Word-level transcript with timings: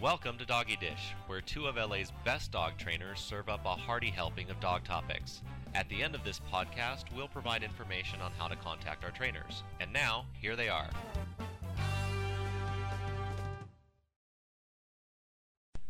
Welcome 0.00 0.38
to 0.38 0.46
Doggy 0.46 0.78
Dish, 0.80 1.12
where 1.26 1.42
two 1.42 1.66
of 1.66 1.76
LA's 1.76 2.10
best 2.24 2.52
dog 2.52 2.78
trainers 2.78 3.20
serve 3.20 3.50
up 3.50 3.66
a 3.66 3.74
hearty 3.74 4.08
helping 4.08 4.48
of 4.48 4.58
dog 4.58 4.82
topics. 4.82 5.42
At 5.74 5.90
the 5.90 6.02
end 6.02 6.14
of 6.14 6.24
this 6.24 6.40
podcast, 6.50 7.04
we'll 7.14 7.28
provide 7.28 7.62
information 7.62 8.22
on 8.22 8.32
how 8.38 8.48
to 8.48 8.56
contact 8.56 9.04
our 9.04 9.10
trainers. 9.10 9.62
And 9.78 9.92
now, 9.92 10.24
here 10.40 10.56
they 10.56 10.70
are. 10.70 10.88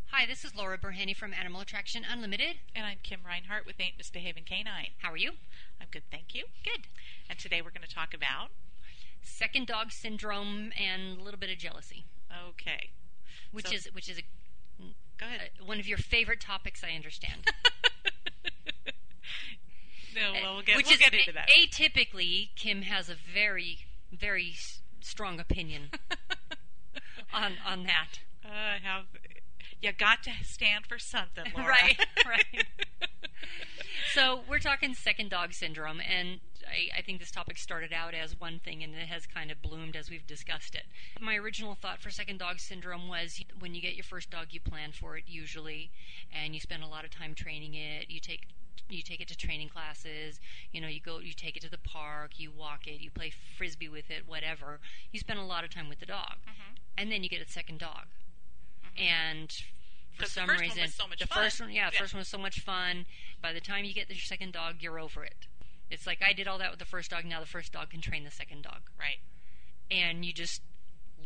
Hi, 0.07 0.27
this 0.27 0.45
is 0.45 0.57
Laura 0.57 0.77
Bourhenne 0.77 1.15
from 1.15 1.33
Animal 1.33 1.61
Attraction 1.61 2.03
Unlimited. 2.11 2.57
And 2.75 2.85
I'm 2.85 2.99
Kim 3.05 3.21
Reinhart 3.25 3.65
with 3.65 3.79
Ain't 3.79 3.97
Misbehaving 3.97 4.43
Canine. 4.43 4.91
How 4.99 5.13
are 5.13 5.17
you? 5.17 5.35
I'm 5.81 5.87
good, 5.93 6.03
thank 6.11 6.35
you. 6.35 6.47
Good. 6.65 6.89
And 7.29 7.39
today 7.39 7.63
we're 7.63 7.71
going 7.71 7.87
to 7.87 7.95
talk 7.95 8.13
about. 8.13 8.49
Second 9.23 9.69
dog 9.69 9.93
syndrome 9.93 10.73
and 10.77 11.17
a 11.21 11.23
little 11.23 11.39
bit 11.39 11.51
of 11.51 11.59
jealousy, 11.59 12.07
Okay. 12.49 12.91
Which 13.53 13.69
So- 13.69 13.75
is 13.75 13.87
which 13.93 14.09
is 14.09 14.19
a, 14.19 14.23
Go 15.19 15.27
ahead. 15.27 15.51
uh, 15.61 15.65
one 15.65 15.79
of 15.81 15.87
your 15.87 15.99
favorite 15.99 16.41
topics. 16.41 16.83
I 16.83 16.91
understand. 16.97 17.47
no, 20.15 20.33
well, 20.33 20.55
we'll 20.55 20.63
get, 20.63 20.77
which 20.77 20.87
we'll 20.87 20.95
is 20.95 21.01
get 21.01 21.15
into 21.15 21.31
a- 21.31 21.35
that. 21.35 21.49
atypically, 21.51 22.49
Kim 22.57 22.83
has 22.83 23.09
a 23.09 23.15
very 23.15 23.81
very 24.13 24.55
strong 25.01 25.39
opinion 25.41 25.91
on 27.33 27.55
on 27.67 27.85
that. 27.85 28.21
I 28.45 28.79
have. 28.83 29.05
You 29.83 29.93
got 29.93 30.23
to 30.25 30.31
stand 30.43 30.87
for 30.87 30.99
something, 30.99 31.45
Laura. 31.57 31.69
Right, 31.71 31.97
right. 32.27 32.67
So 34.13 34.41
we're 34.49 34.59
talking 34.59 34.93
second 34.95 35.31
dog 35.31 35.53
syndrome, 35.55 36.01
and 36.01 36.41
I, 36.71 36.99
I 36.99 37.03
think 37.03 37.19
this 37.19 37.31
topic 37.31 37.59
started 37.59 37.93
out 37.93 38.15
as 38.15 38.39
one 38.39 38.59
thing, 38.61 38.83
and 38.83 38.95
it 38.95 39.09
has 39.09 39.27
kind 39.27 39.51
of 39.51 39.61
bloomed 39.61 39.97
as 39.97 40.09
we've 40.11 40.27
discussed 40.27 40.75
it. 40.75 40.85
My 41.21 41.37
original 41.37 41.75
thought 41.75 42.01
for 42.01 42.11
second 42.11 42.39
dog 42.39 42.61
syndrome 42.61 43.09
was 43.09 43.43
when 43.59 43.75
you 43.75 43.81
get 43.83 43.95
your 43.95 44.05
first 44.05 44.31
dog, 44.31 44.49
you 44.51 44.61
plan 44.61 44.93
for 44.93 45.17
it 45.17 45.25
usually, 45.27 45.91
and 46.33 46.55
you 46.55 46.61
spend 46.61 46.83
a 46.83 46.87
lot 46.87 47.05
of 47.05 47.11
time 47.11 47.35
training 47.35 47.75
it. 47.75 48.11
You 48.11 48.21
take 48.21 48.47
you 48.89 49.03
take 49.03 49.21
it 49.21 49.29
to 49.29 49.37
training 49.37 49.69
classes. 49.69 50.41
You 50.73 50.81
know, 50.81 50.89
you 50.89 50.99
go, 51.01 51.21
you 51.21 51.33
take 51.33 51.57
it 51.57 51.63
to 51.63 51.71
the 51.71 51.79
park, 51.79 52.41
you 52.41 52.51
walk 52.51 52.89
it, 52.89 53.01
you 53.01 53.09
play 53.11 53.31
frisbee 53.57 53.89
with 53.89 54.11
it, 54.11 54.25
whatever. 54.27 54.81
You 55.13 55.21
spend 55.21 55.39
a 55.39 55.45
lot 55.45 55.63
of 55.63 55.71
time 55.71 55.89
with 55.89 56.01
the 56.01 56.07
dog, 56.07 56.39
Mhm. 56.49 56.77
and 56.99 57.13
then 57.13 57.23
you 57.23 57.29
get 57.29 57.41
a 57.41 57.49
second 57.49 57.79
dog, 57.79 58.07
and 58.99 59.53
for 60.15 60.23
the 60.25 60.29
some 60.29 60.49
one 60.49 60.59
reason, 60.59 60.83
was 60.83 60.95
so 60.95 61.07
much 61.07 61.21
the 61.21 61.27
fun. 61.29 61.45
first 61.45 61.61
one, 61.61 61.71
yeah, 61.71 61.91
Yeah. 61.93 61.99
first 62.01 62.15
one 62.15 62.19
was 62.19 62.29
so 62.29 62.39
much 62.39 62.61
fun. 62.61 63.07
By 63.41 63.53
the 63.53 63.61
time 63.61 63.85
you 63.85 63.95
get 63.95 64.09
your 64.09 64.19
second 64.19 64.53
dog, 64.53 64.77
you're 64.83 64.99
over 64.99 65.25
it. 65.25 65.47
It's 65.91 66.07
like 66.07 66.23
I 66.27 66.33
did 66.33 66.47
all 66.47 66.59
that 66.59 66.71
with 66.71 66.79
the 66.79 66.85
first 66.85 67.11
dog. 67.11 67.25
Now 67.25 67.41
the 67.41 67.47
first 67.47 67.73
dog 67.73 67.91
can 67.91 68.01
train 68.01 68.25
the 68.25 68.31
second 68.31 68.63
dog, 68.63 68.83
Right. 68.99 69.19
and 69.91 70.25
you 70.25 70.33
just 70.33 70.63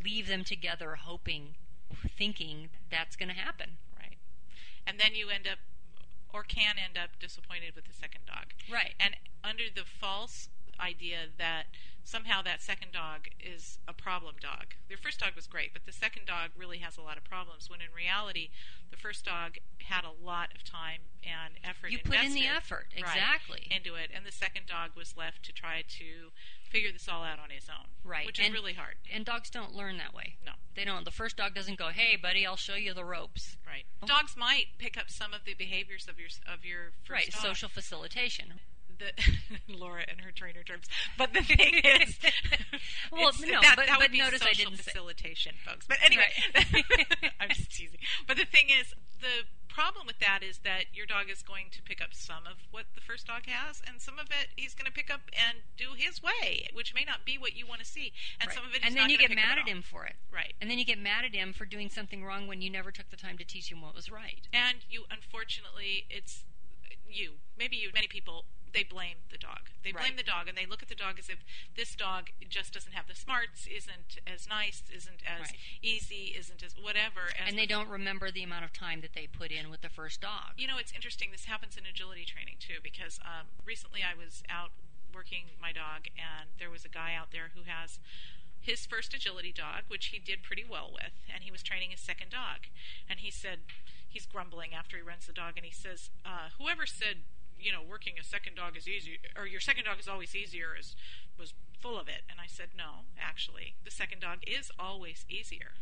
leave 0.02 0.26
them 0.26 0.42
together, 0.44 0.96
hoping, 0.96 1.54
thinking 2.18 2.70
that's 2.90 3.16
going 3.16 3.28
to 3.28 3.34
happen. 3.34 3.78
Right. 3.98 4.16
And 4.86 4.98
then 4.98 5.14
you 5.14 5.28
end 5.30 5.46
up, 5.46 5.58
or 6.32 6.42
can 6.42 6.76
end 6.82 6.96
up, 6.98 7.18
disappointed 7.20 7.74
with 7.76 7.84
the 7.86 7.92
second 7.92 8.22
dog. 8.26 8.52
Right. 8.70 8.94
And 8.98 9.16
under 9.42 9.64
the 9.74 9.84
false 9.84 10.48
idea 10.80 11.26
that 11.38 11.64
somehow 12.04 12.42
that 12.42 12.60
second 12.62 12.92
dog 12.92 13.28
is 13.40 13.78
a 13.88 13.92
problem 13.92 14.34
dog. 14.40 14.74
Their 14.88 14.98
first 14.98 15.20
dog 15.20 15.30
was 15.34 15.46
great, 15.46 15.72
but 15.72 15.86
the 15.86 15.92
second 15.92 16.26
dog 16.26 16.50
really 16.56 16.78
has 16.78 16.96
a 16.98 17.02
lot 17.02 17.16
of 17.16 17.24
problems. 17.24 17.70
When 17.70 17.80
in 17.80 17.88
reality, 17.96 18.50
the 18.90 18.96
first 18.96 19.24
dog 19.24 19.56
had 19.84 20.04
a 20.04 20.12
lot 20.12 20.50
of 20.54 20.64
time 20.64 21.00
and 21.22 21.54
effort. 21.64 21.90
You 21.90 21.98
put 21.98 22.22
in 22.22 22.32
the 22.34 22.46
effort, 22.46 22.88
right, 22.94 23.00
exactly. 23.00 23.66
into 23.70 23.94
it, 23.94 24.10
and 24.14 24.24
the 24.26 24.32
second 24.32 24.66
dog 24.66 24.90
was 24.96 25.16
left 25.16 25.42
to 25.44 25.52
try 25.52 25.82
to 25.98 26.30
figure 26.68 26.92
this 26.92 27.08
all 27.08 27.22
out 27.22 27.38
on 27.38 27.50
his 27.50 27.68
own, 27.68 27.86
Right. 28.02 28.26
Which 28.26 28.38
is 28.38 28.46
And- 28.46 28.54
really 28.54 28.74
hard. 28.74 28.96
And 29.10 29.24
dogs 29.24 29.48
don't 29.48 29.72
learn 29.72 29.96
that 29.98 30.12
way. 30.12 30.36
No, 30.44 30.52
They 30.74 30.84
don't. 30.84 31.04
The 31.04 31.10
first 31.12 31.36
dog 31.36 31.54
doesn't 31.54 31.76
go, 31.76 31.90
"Hey, 31.90 32.16
buddy, 32.16 32.44
I'll 32.44 32.56
show 32.56 32.74
you 32.74 32.92
the 32.92 33.04
ropes." 33.04 33.56
right. 33.66 33.86
Oh. 34.02 34.06
Dogs 34.06 34.36
might 34.36 34.76
pick 34.78 34.96
up 34.98 35.08
some 35.10 35.32
of 35.32 35.44
the 35.44 35.54
behaviors 35.54 36.08
of 36.08 36.18
your 36.18 36.28
of 36.46 36.64
your 36.64 36.90
first 37.04 37.10
right. 37.10 37.30
dog. 37.30 37.40
Social 37.42 37.68
facilitation. 37.68 38.60
The 38.98 39.12
Laura 39.74 40.04
and 40.08 40.20
her 40.20 40.30
trainer 40.32 40.62
terms. 40.62 40.86
But 41.18 41.32
the 41.34 41.42
thing 41.42 41.74
is, 41.84 42.16
Well, 43.12 43.28
it's- 43.28 43.40
no, 43.40 43.60
that, 43.60 43.74
but- 43.76 43.86
that 43.86 43.98
but 43.98 44.08
would 44.08 44.12
be 44.12 44.18
notice 44.18 44.42
I 44.42 44.52
social 44.52 44.70
didn't 44.70 44.84
say- 44.84 44.90
facilitation, 44.92 45.54
folks. 45.64 45.86
But 45.86 45.98
anyway, 46.04 46.28
I'm 47.40 47.48
just 47.50 47.70
teasing. 47.70 47.98
But 48.26 48.36
the 48.36 48.44
thing 48.46 48.68
is, 48.68 48.94
the 49.20 49.46
problem 49.68 50.06
with 50.06 50.18
that 50.20 50.40
is 50.42 50.58
that 50.62 50.84
your 50.94 51.04
dog 51.06 51.26
is 51.28 51.42
going 51.42 51.66
to 51.72 51.82
pick 51.82 52.00
up 52.00 52.10
some 52.12 52.46
of 52.46 52.58
what 52.70 52.84
the 52.94 53.00
first 53.00 53.26
dog 53.26 53.42
has, 53.46 53.82
and 53.86 54.00
some 54.00 54.18
of 54.20 54.26
it 54.30 54.48
he's 54.56 54.74
going 54.74 54.86
to 54.86 54.92
pick 54.92 55.12
up 55.12 55.22
and 55.34 55.58
do 55.76 55.94
his 55.96 56.22
way, 56.22 56.68
which 56.72 56.94
may 56.94 57.02
not 57.04 57.24
be 57.24 57.36
what 57.38 57.56
you 57.56 57.66
want 57.66 57.80
to 57.80 57.86
see, 57.86 58.12
and 58.40 58.48
Right. 58.48 58.54
some 58.56 58.64
of 58.64 58.74
it, 58.74 58.82
and 58.84 58.94
then 58.94 59.10
you 59.10 59.18
get 59.18 59.30
mad 59.34 59.58
at 59.58 59.64
at 59.64 59.68
him 59.68 59.82
for 59.82 60.04
it. 60.04 60.14
Right. 60.32 60.52
And 60.60 60.70
then 60.70 60.78
you 60.78 60.84
get 60.84 60.98
mad 61.00 61.24
at 61.24 61.34
him 61.34 61.52
for 61.52 61.64
doing 61.64 61.88
something 61.90 62.24
wrong 62.24 62.46
when 62.46 62.60
you 62.62 62.70
never 62.70 62.92
took 62.92 63.10
the 63.10 63.16
time 63.16 63.36
to 63.38 63.44
teach 63.44 63.70
him 63.72 63.80
what 63.82 63.94
was 63.94 64.10
right. 64.10 64.46
and 64.52 64.78
you 64.88 65.04
unfortunately 65.10 66.04
it's 66.10 66.44
you 67.08 67.32
maybe 67.58 67.76
you 67.76 67.90
many 67.94 68.06
people 68.08 68.44
they 68.74 68.82
blame 68.82 69.16
the 69.30 69.38
dog 69.38 69.70
they 69.82 69.92
blame 69.92 70.04
Right. 70.12 70.16
the 70.16 70.22
dog 70.24 70.48
and 70.48 70.58
they 70.58 70.66
look 70.66 70.82
at 70.82 70.88
the 70.88 70.94
dog 70.94 71.18
as 71.18 71.28
if 71.30 71.38
this 71.76 71.94
dog 71.94 72.30
just 72.50 72.74
doesn't 72.74 72.92
have 72.92 73.06
the 73.06 73.14
smarts 73.14 73.66
isn't 73.66 74.18
as 74.26 74.48
nice 74.48 74.82
isn't 74.92 75.22
as 75.24 75.48
Right. 75.48 75.56
easy 75.80 76.34
isn't 76.36 76.62
as 76.62 76.74
whatever 76.76 77.30
as 77.40 77.48
and 77.48 77.56
they 77.58 77.66
don't 77.66 77.88
remember 77.88 78.30
the 78.30 78.42
amount 78.42 78.64
of 78.64 78.72
time 78.72 79.00
that 79.00 79.14
they 79.14 79.26
put 79.26 79.50
in 79.52 79.70
with 79.70 79.80
the 79.80 79.88
first 79.88 80.20
dog. 80.20 80.52
you 80.58 80.66
know 80.66 80.76
it's 80.76 80.92
interesting 80.92 81.30
this 81.30 81.44
happens 81.46 81.76
in 81.76 81.86
agility 81.86 82.24
training 82.24 82.56
too 82.58 82.78
because 82.82 83.18
um, 83.24 83.46
recently 83.64 84.00
i 84.02 84.12
was 84.14 84.42
out 84.50 84.70
working 85.14 85.44
my 85.62 85.72
dog 85.72 86.08
and 86.18 86.50
there 86.58 86.70
was 86.70 86.84
a 86.84 86.88
guy 86.88 87.14
out 87.14 87.30
there 87.30 87.52
who 87.54 87.62
has 87.64 88.00
his 88.60 88.84
first 88.86 89.14
agility 89.14 89.52
dog 89.52 89.82
which 89.88 90.06
he 90.06 90.18
did 90.18 90.42
pretty 90.42 90.64
well 90.68 90.90
with 90.92 91.12
and 91.32 91.44
he 91.44 91.50
was 91.52 91.62
training 91.62 91.90
his 91.90 92.00
second 92.00 92.30
dog 92.30 92.66
and 93.08 93.20
he 93.20 93.30
said 93.30 93.58
he's 94.08 94.26
grumbling 94.26 94.74
after 94.74 94.96
he 94.96 95.02
runs 95.02 95.26
the 95.26 95.32
dog 95.32 95.52
and 95.56 95.64
he 95.64 95.70
says 95.72 96.10
uh, 96.26 96.48
whoever 96.58 96.86
said 96.86 97.18
you 97.64 97.72
know 97.72 97.80
working 97.82 98.14
a 98.20 98.24
second 98.24 98.56
dog 98.56 98.76
is 98.76 98.86
easy 98.86 99.18
or 99.36 99.46
your 99.46 99.60
second 99.60 99.84
dog 99.84 99.98
is 99.98 100.06
always 100.06 100.36
easier 100.36 100.76
is 100.78 100.94
was 101.38 101.54
full 101.80 101.98
of 101.98 102.08
it. 102.08 102.22
And 102.30 102.38
i 102.40 102.46
said 102.46 102.68
no 102.76 103.08
actually 103.20 103.74
the 103.84 103.90
second 103.90 104.20
dog 104.20 104.38
is 104.46 104.70
always 104.78 105.24
easier 105.28 105.72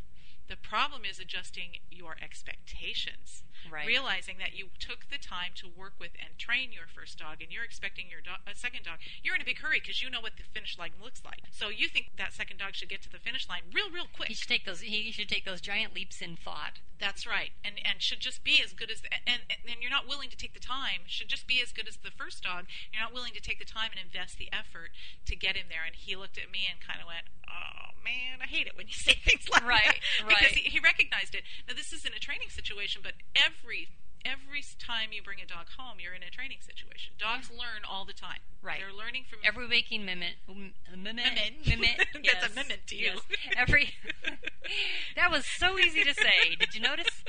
the 0.49 0.57
problem 0.57 1.03
is 1.09 1.19
adjusting 1.19 1.77
your 1.91 2.17
expectations 2.21 3.43
Right. 3.71 3.87
realizing 3.87 4.39
that 4.39 4.59
you 4.59 4.71
took 4.81 5.07
the 5.09 5.19
time 5.23 5.53
to 5.63 5.69
work 5.69 5.95
with 6.01 6.11
and 6.19 6.37
train 6.37 6.73
your 6.73 6.89
first 6.91 7.17
dog 7.17 7.39
and 7.41 7.53
you're 7.53 7.63
expecting 7.63 8.11
your 8.11 8.21
do- 8.21 8.43
a 8.45 8.57
second 8.57 8.83
dog 8.83 8.99
you're 9.23 9.37
in 9.37 9.41
a 9.41 9.45
big 9.45 9.61
hurry 9.61 9.79
because 9.79 10.03
you 10.03 10.11
know 10.11 10.21
what 10.21 10.35
the 10.37 10.43
finish 10.43 10.77
line 10.77 10.91
looks 11.01 11.23
like 11.25 11.39
so 11.53 11.69
you 11.69 11.87
think 11.87 12.11
that 12.19 12.33
second 12.33 12.59
dog 12.59 12.75
should 12.75 12.89
get 12.89 13.01
to 13.03 13.09
the 13.09 13.21
finish 13.23 13.49
line 13.49 13.63
real 13.73 13.89
real 13.89 14.09
quick 14.13 14.27
He 14.29 14.35
should 14.35 14.49
take 14.49 14.65
those. 14.67 14.81
He 14.81 15.13
should 15.13 15.29
take 15.29 15.45
those 15.45 15.61
giant 15.61 15.95
leaps 15.95 16.21
in 16.21 16.35
thought. 16.35 16.81
that's 16.99 17.25
right 17.25 17.53
and 17.65 17.77
and 17.87 18.03
should 18.03 18.19
just 18.19 18.43
be 18.43 18.59
as 18.65 18.73
good 18.73 18.91
as 18.91 19.01
the, 19.01 19.15
and 19.31 19.43
and 19.49 19.79
you're 19.81 19.95
not 19.95 20.09
willing 20.09 20.29
to 20.29 20.37
take 20.37 20.55
the 20.55 20.61
time 20.61 21.07
should 21.07 21.29
just 21.29 21.47
be 21.47 21.63
as 21.63 21.71
good 21.71 21.87
as 21.87 21.99
the 22.03 22.11
first 22.11 22.43
dog 22.43 22.67
you're 22.93 23.01
not 23.03 23.15
willing 23.15 23.33
to 23.33 23.41
take 23.41 23.61
the 23.61 23.65
time 23.65 23.91
and 23.95 24.01
invest 24.05 24.39
the 24.39 24.51
effort 24.53 24.91
to 25.25 25.37
get 25.37 25.55
him 25.55 25.67
there 25.71 25.85
and 25.87 25.95
he 25.95 26.17
looked 26.17 26.37
at 26.37 26.51
me 26.51 26.67
and 26.69 26.81
kind 26.81 26.99
of 27.01 27.07
went 27.07 27.27
oh 27.49 27.62
hate 28.63 28.71
it 28.71 28.77
when 28.77 28.87
you 28.87 28.95
say 29.07 29.15
things 29.27 29.49
like 29.51 29.67
Right, 29.67 29.99
that 30.23 30.29
because 30.29 30.55
he, 30.55 30.71
he 30.71 30.79
recognized 30.79 31.35
it 31.35 31.43
now 31.67 31.75
this 31.75 31.93
isn't 31.93 32.15
a 32.15 32.21
training 32.23 32.49
situation 32.49 33.03
but 33.03 33.15
every 33.35 33.89
every 34.25 34.63
time 34.79 35.11
you 35.11 35.21
bring 35.21 35.41
a 35.43 35.47
dog 35.47 35.67
home 35.77 35.99
you're 35.99 36.15
in 36.15 36.23
a 36.23 36.31
training 36.31 36.59
situation 36.63 37.15
dogs 37.19 37.51
learn 37.51 37.83
all 37.89 38.05
the 38.05 38.13
time 38.15 38.39
Right. 38.63 38.79
they're 38.79 38.95
learning 38.97 39.25
from 39.29 39.41
Every 39.43 39.67
waking 39.67 40.05
mimic, 40.07 40.37
Mimic. 40.47 41.27
yes, 42.23 42.37
That's 42.41 42.53
a 42.53 42.55
mimic 42.55 42.87
to 42.87 42.95
you. 42.95 43.19
yes. 43.19 43.19
Every 43.57 43.91
that 45.17 45.33
was 45.33 45.45
so 45.45 45.77
easy 45.81 46.05
to 46.05 46.15
say. 46.15 46.55
Did 46.61 46.73
you 46.73 46.81
notice? 46.81 47.25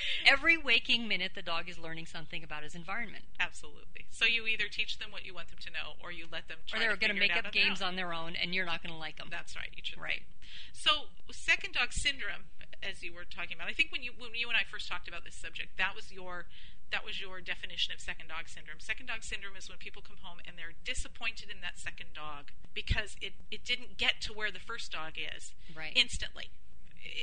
Every 0.26 0.56
waking 0.56 1.08
minute, 1.08 1.32
the 1.34 1.42
dog 1.42 1.68
is 1.68 1.78
learning 1.78 2.06
something 2.06 2.42
about 2.42 2.62
his 2.62 2.74
environment, 2.74 3.24
absolutely 3.40 4.06
so 4.16 4.24
you 4.24 4.46
either 4.46 4.64
teach 4.72 4.96
them 4.96 5.12
what 5.12 5.28
you 5.28 5.34
want 5.34 5.48
them 5.52 5.60
to 5.60 5.70
know 5.70 6.00
or 6.00 6.10
you 6.10 6.24
let 6.32 6.48
them 6.48 6.56
or 6.72 6.80
try 6.80 6.80
they're 6.80 6.96
going 6.96 7.12
to 7.12 7.20
make 7.20 7.36
up 7.36 7.52
games 7.52 7.82
on 7.82 7.96
their 7.96 8.16
own, 8.16 8.32
and 8.32 8.54
you're 8.56 8.64
not 8.64 8.82
going 8.82 8.92
to 8.92 8.98
like 8.98 9.20
them. 9.20 9.28
That's 9.30 9.54
right. 9.54 9.68
You 9.76 9.84
should 9.84 10.00
Right. 10.00 10.24
So, 10.72 11.12
second 11.32 11.74
dog 11.74 11.92
syndrome, 11.92 12.48
as 12.82 13.02
you 13.04 13.12
were 13.12 13.28
talking 13.28 13.56
about, 13.56 13.68
I 13.68 13.76
think 13.76 13.92
when 13.92 14.02
you 14.02 14.12
when 14.16 14.32
you 14.32 14.48
and 14.48 14.56
I 14.56 14.64
first 14.64 14.88
talked 14.88 15.08
about 15.08 15.24
this 15.24 15.36
subject, 15.36 15.76
that 15.76 15.92
was 15.92 16.08
your 16.08 16.48
that 16.92 17.04
was 17.04 17.20
your 17.20 17.44
definition 17.44 17.92
of 17.92 18.00
second 18.00 18.32
dog 18.32 18.48
syndrome. 18.48 18.80
Second 18.80 19.12
dog 19.12 19.20
syndrome 19.20 19.56
is 19.58 19.68
when 19.68 19.76
people 19.76 20.00
come 20.00 20.22
home 20.22 20.38
and 20.46 20.56
they're 20.56 20.78
disappointed 20.84 21.50
in 21.50 21.60
that 21.60 21.76
second 21.76 22.16
dog 22.16 22.56
because 22.72 23.20
it 23.20 23.36
it 23.50 23.68
didn't 23.68 23.98
get 24.00 24.24
to 24.24 24.32
where 24.32 24.48
the 24.50 24.62
first 24.62 24.92
dog 24.92 25.20
is 25.20 25.52
Right. 25.76 25.92
instantly. 25.92 26.48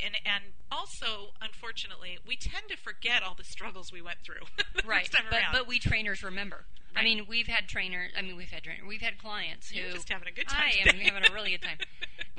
And 0.03 0.15
and 0.25 0.43
also, 0.71 1.33
unfortunately, 1.41 2.17
we 2.25 2.35
tend 2.35 2.69
to 2.69 2.77
forget 2.77 3.23
all 3.23 3.35
the 3.35 3.43
struggles 3.43 3.91
we 3.91 4.01
went 4.01 4.19
through. 4.23 4.45
right, 4.85 5.09
but 5.11 5.33
around. 5.33 5.51
but 5.51 5.67
we 5.67 5.79
trainers 5.79 6.23
remember. 6.23 6.65
I 6.95 7.03
mean, 7.03 7.25
we've 7.27 7.47
had 7.47 7.67
trainers. 7.67 8.11
I 8.17 8.21
mean, 8.21 8.35
we've 8.35 8.51
had 8.51 8.63
trainers. 8.63 8.83
We've 8.87 9.01
had 9.01 9.17
clients 9.17 9.69
who 9.69 9.79
You're 9.79 9.91
just 9.91 10.09
having 10.09 10.27
a 10.27 10.31
good 10.31 10.47
time 10.47 10.63
I 10.63 10.89
am 10.89 10.95
having 10.99 11.29
a 11.29 11.33
really 11.33 11.51
good 11.51 11.61
time. 11.61 11.77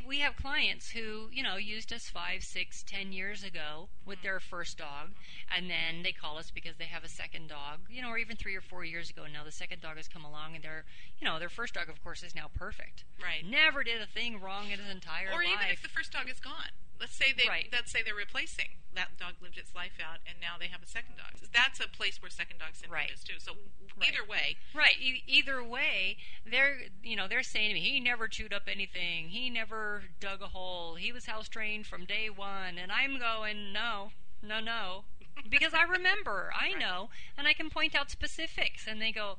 We 0.06 0.18
have 0.18 0.36
clients 0.36 0.90
who, 0.90 1.30
you 1.32 1.42
know, 1.42 1.56
used 1.56 1.90
us 1.90 2.10
five, 2.10 2.42
six, 2.44 2.82
ten 2.82 3.10
years 3.10 3.42
ago 3.42 3.88
with 4.04 4.18
mm-hmm. 4.18 4.26
their 4.26 4.38
first 4.38 4.76
dog, 4.76 5.12
and 5.56 5.70
then 5.70 6.02
they 6.02 6.12
call 6.12 6.36
us 6.36 6.50
because 6.50 6.76
they 6.76 6.84
have 6.84 7.04
a 7.04 7.08
second 7.08 7.48
dog, 7.48 7.80
you 7.88 8.02
know, 8.02 8.10
or 8.10 8.18
even 8.18 8.36
three 8.36 8.54
or 8.54 8.60
four 8.60 8.84
years 8.84 9.08
ago. 9.08 9.22
And 9.24 9.32
now 9.32 9.44
the 9.44 9.50
second 9.50 9.80
dog 9.80 9.96
has 9.96 10.06
come 10.06 10.22
along, 10.22 10.56
and 10.56 10.62
their, 10.62 10.84
you 11.18 11.26
know, 11.26 11.38
their 11.38 11.48
first 11.48 11.72
dog, 11.72 11.88
of 11.88 12.04
course, 12.04 12.22
is 12.22 12.34
now 12.34 12.50
perfect. 12.54 13.04
Right. 13.18 13.48
Never 13.48 13.82
did 13.82 14.02
a 14.02 14.06
thing 14.06 14.42
wrong 14.42 14.70
in 14.70 14.78
his 14.78 14.90
entire 14.90 15.28
or 15.28 15.38
life. 15.38 15.38
Or 15.38 15.42
even 15.42 15.66
if 15.72 15.82
the 15.82 15.88
first 15.88 16.12
dog 16.12 16.28
is 16.28 16.38
gone. 16.38 16.76
Let's 17.00 17.14
say 17.16 17.32
they 17.36 17.48
Right. 17.48 17.68
let's 17.72 17.90
say 17.92 18.02
they're 18.02 18.14
replacing 18.14 18.68
that 18.94 19.16
dog 19.18 19.34
lived 19.42 19.58
its 19.58 19.74
life 19.74 19.98
out, 20.00 20.20
and 20.24 20.38
now 20.40 20.56
they 20.56 20.68
have 20.68 20.80
a 20.82 20.86
second 20.86 21.16
dog. 21.16 21.32
That's 21.52 21.80
a 21.80 21.88
place 21.88 22.22
where 22.22 22.30
second 22.30 22.58
dog 22.58 22.74
syndrome 22.76 23.00
Right. 23.00 23.10
is 23.10 23.24
too. 23.24 23.40
So 23.40 23.56
Right. 23.96 24.08
either 24.12 24.24
way, 24.24 24.56
Right. 24.72 24.96
E- 25.00 25.24
either 25.26 25.62
way, 25.64 26.16
they're 26.44 26.80
you 27.02 27.16
know 27.16 27.26
they're 27.26 27.42
saying 27.42 27.70
to 27.70 27.74
me, 27.74 27.80
he 27.80 28.00
never 28.00 28.28
chewed 28.28 28.52
up 28.52 28.68
anything. 28.68 29.30
He 29.30 29.50
never 29.50 30.04
dug 30.20 30.42
a 30.42 30.48
hole. 30.48 30.94
He 30.94 31.10
was 31.12 31.26
house 31.26 31.48
trained 31.48 31.86
from 31.88 32.04
day 32.04 32.30
one, 32.30 32.78
and 32.78 32.92
I'm 32.92 33.18
going 33.18 33.72
no, 33.72 34.12
no, 34.42 34.60
no, 34.60 35.04
because 35.48 35.74
I 35.74 35.82
remember, 35.82 36.52
I 36.54 36.70
Right. 36.72 36.78
know, 36.78 37.10
and 37.36 37.48
I 37.48 37.52
can 37.52 37.70
point 37.70 37.94
out 37.96 38.10
specifics, 38.10 38.86
and 38.86 39.02
they 39.02 39.10
go, 39.10 39.38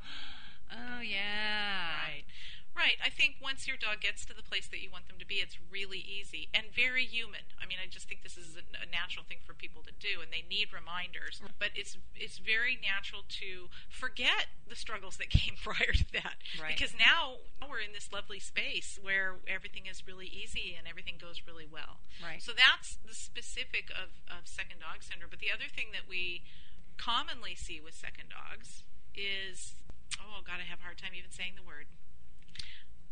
oh 0.71 0.99
yeah, 0.99 2.03
Right. 2.03 2.25
Right. 2.75 2.99
I 2.99 3.07
think 3.09 3.39
once 3.39 3.67
your 3.71 3.79
dog 3.79 4.03
gets 4.03 4.27
to 4.27 4.35
the 4.35 4.43
place 4.43 4.67
that 4.67 4.83
you 4.83 4.91
want 4.91 5.07
them 5.07 5.15
to 5.17 5.25
be, 5.25 5.39
it's 5.39 5.55
really 5.71 6.03
easy 6.03 6.49
and 6.53 6.67
very 6.75 7.07
human. 7.07 7.47
I 7.55 7.65
mean, 7.65 7.79
I 7.79 7.87
just 7.87 8.11
think 8.11 8.21
this 8.21 8.35
is 8.35 8.59
a, 8.59 8.85
natural 8.85 9.23
thing 9.27 9.39
for 9.43 9.51
people 9.55 9.83
to 9.83 9.91
do, 9.95 10.19
and 10.23 10.31
they 10.31 10.43
need 10.43 10.71
reminders. 10.71 11.39
Mm-hmm. 11.39 11.59
But 11.59 11.71
it's 11.75 11.97
it's 12.15 12.37
very 12.37 12.79
natural 12.79 13.23
to 13.43 13.67
forget 13.87 14.51
the 14.67 14.75
struggles 14.75 15.17
that 15.17 15.29
came 15.33 15.55
prior 15.55 15.91
to 15.95 16.05
that, 16.19 16.39
Right. 16.59 16.75
because 16.75 16.95
now 16.95 17.43
we're 17.63 17.79
in 17.83 17.91
this 17.95 18.11
lovely 18.11 18.39
space 18.39 18.99
where 19.01 19.39
everything 19.47 19.87
is 19.87 20.03
really 20.07 20.27
easy 20.27 20.75
and 20.77 20.87
everything 20.87 21.15
goes 21.19 21.43
really 21.47 21.67
well. 21.67 22.03
Right. 22.23 22.43
So 22.43 22.51
that's 22.51 22.99
the 23.03 23.15
specific 23.15 23.91
of, 23.91 24.19
of 24.27 24.47
second 24.47 24.79
dog 24.79 25.03
syndrome. 25.03 25.31
But 25.31 25.39
the 25.39 25.51
other 25.51 25.67
thing 25.67 25.91
that 25.91 26.07
we 26.07 26.43
commonly 26.95 27.55
see 27.55 27.79
with 27.79 27.95
second 27.95 28.31
dogs 28.31 28.83
is 29.15 29.75
oh 30.19 30.43
god, 30.45 30.63
I 30.63 30.67
have 30.67 30.79
a 30.79 30.83
hard 30.83 30.97
time 30.97 31.11
even 31.15 31.31
saying 31.31 31.55
the 31.55 31.65
word. 31.65 31.87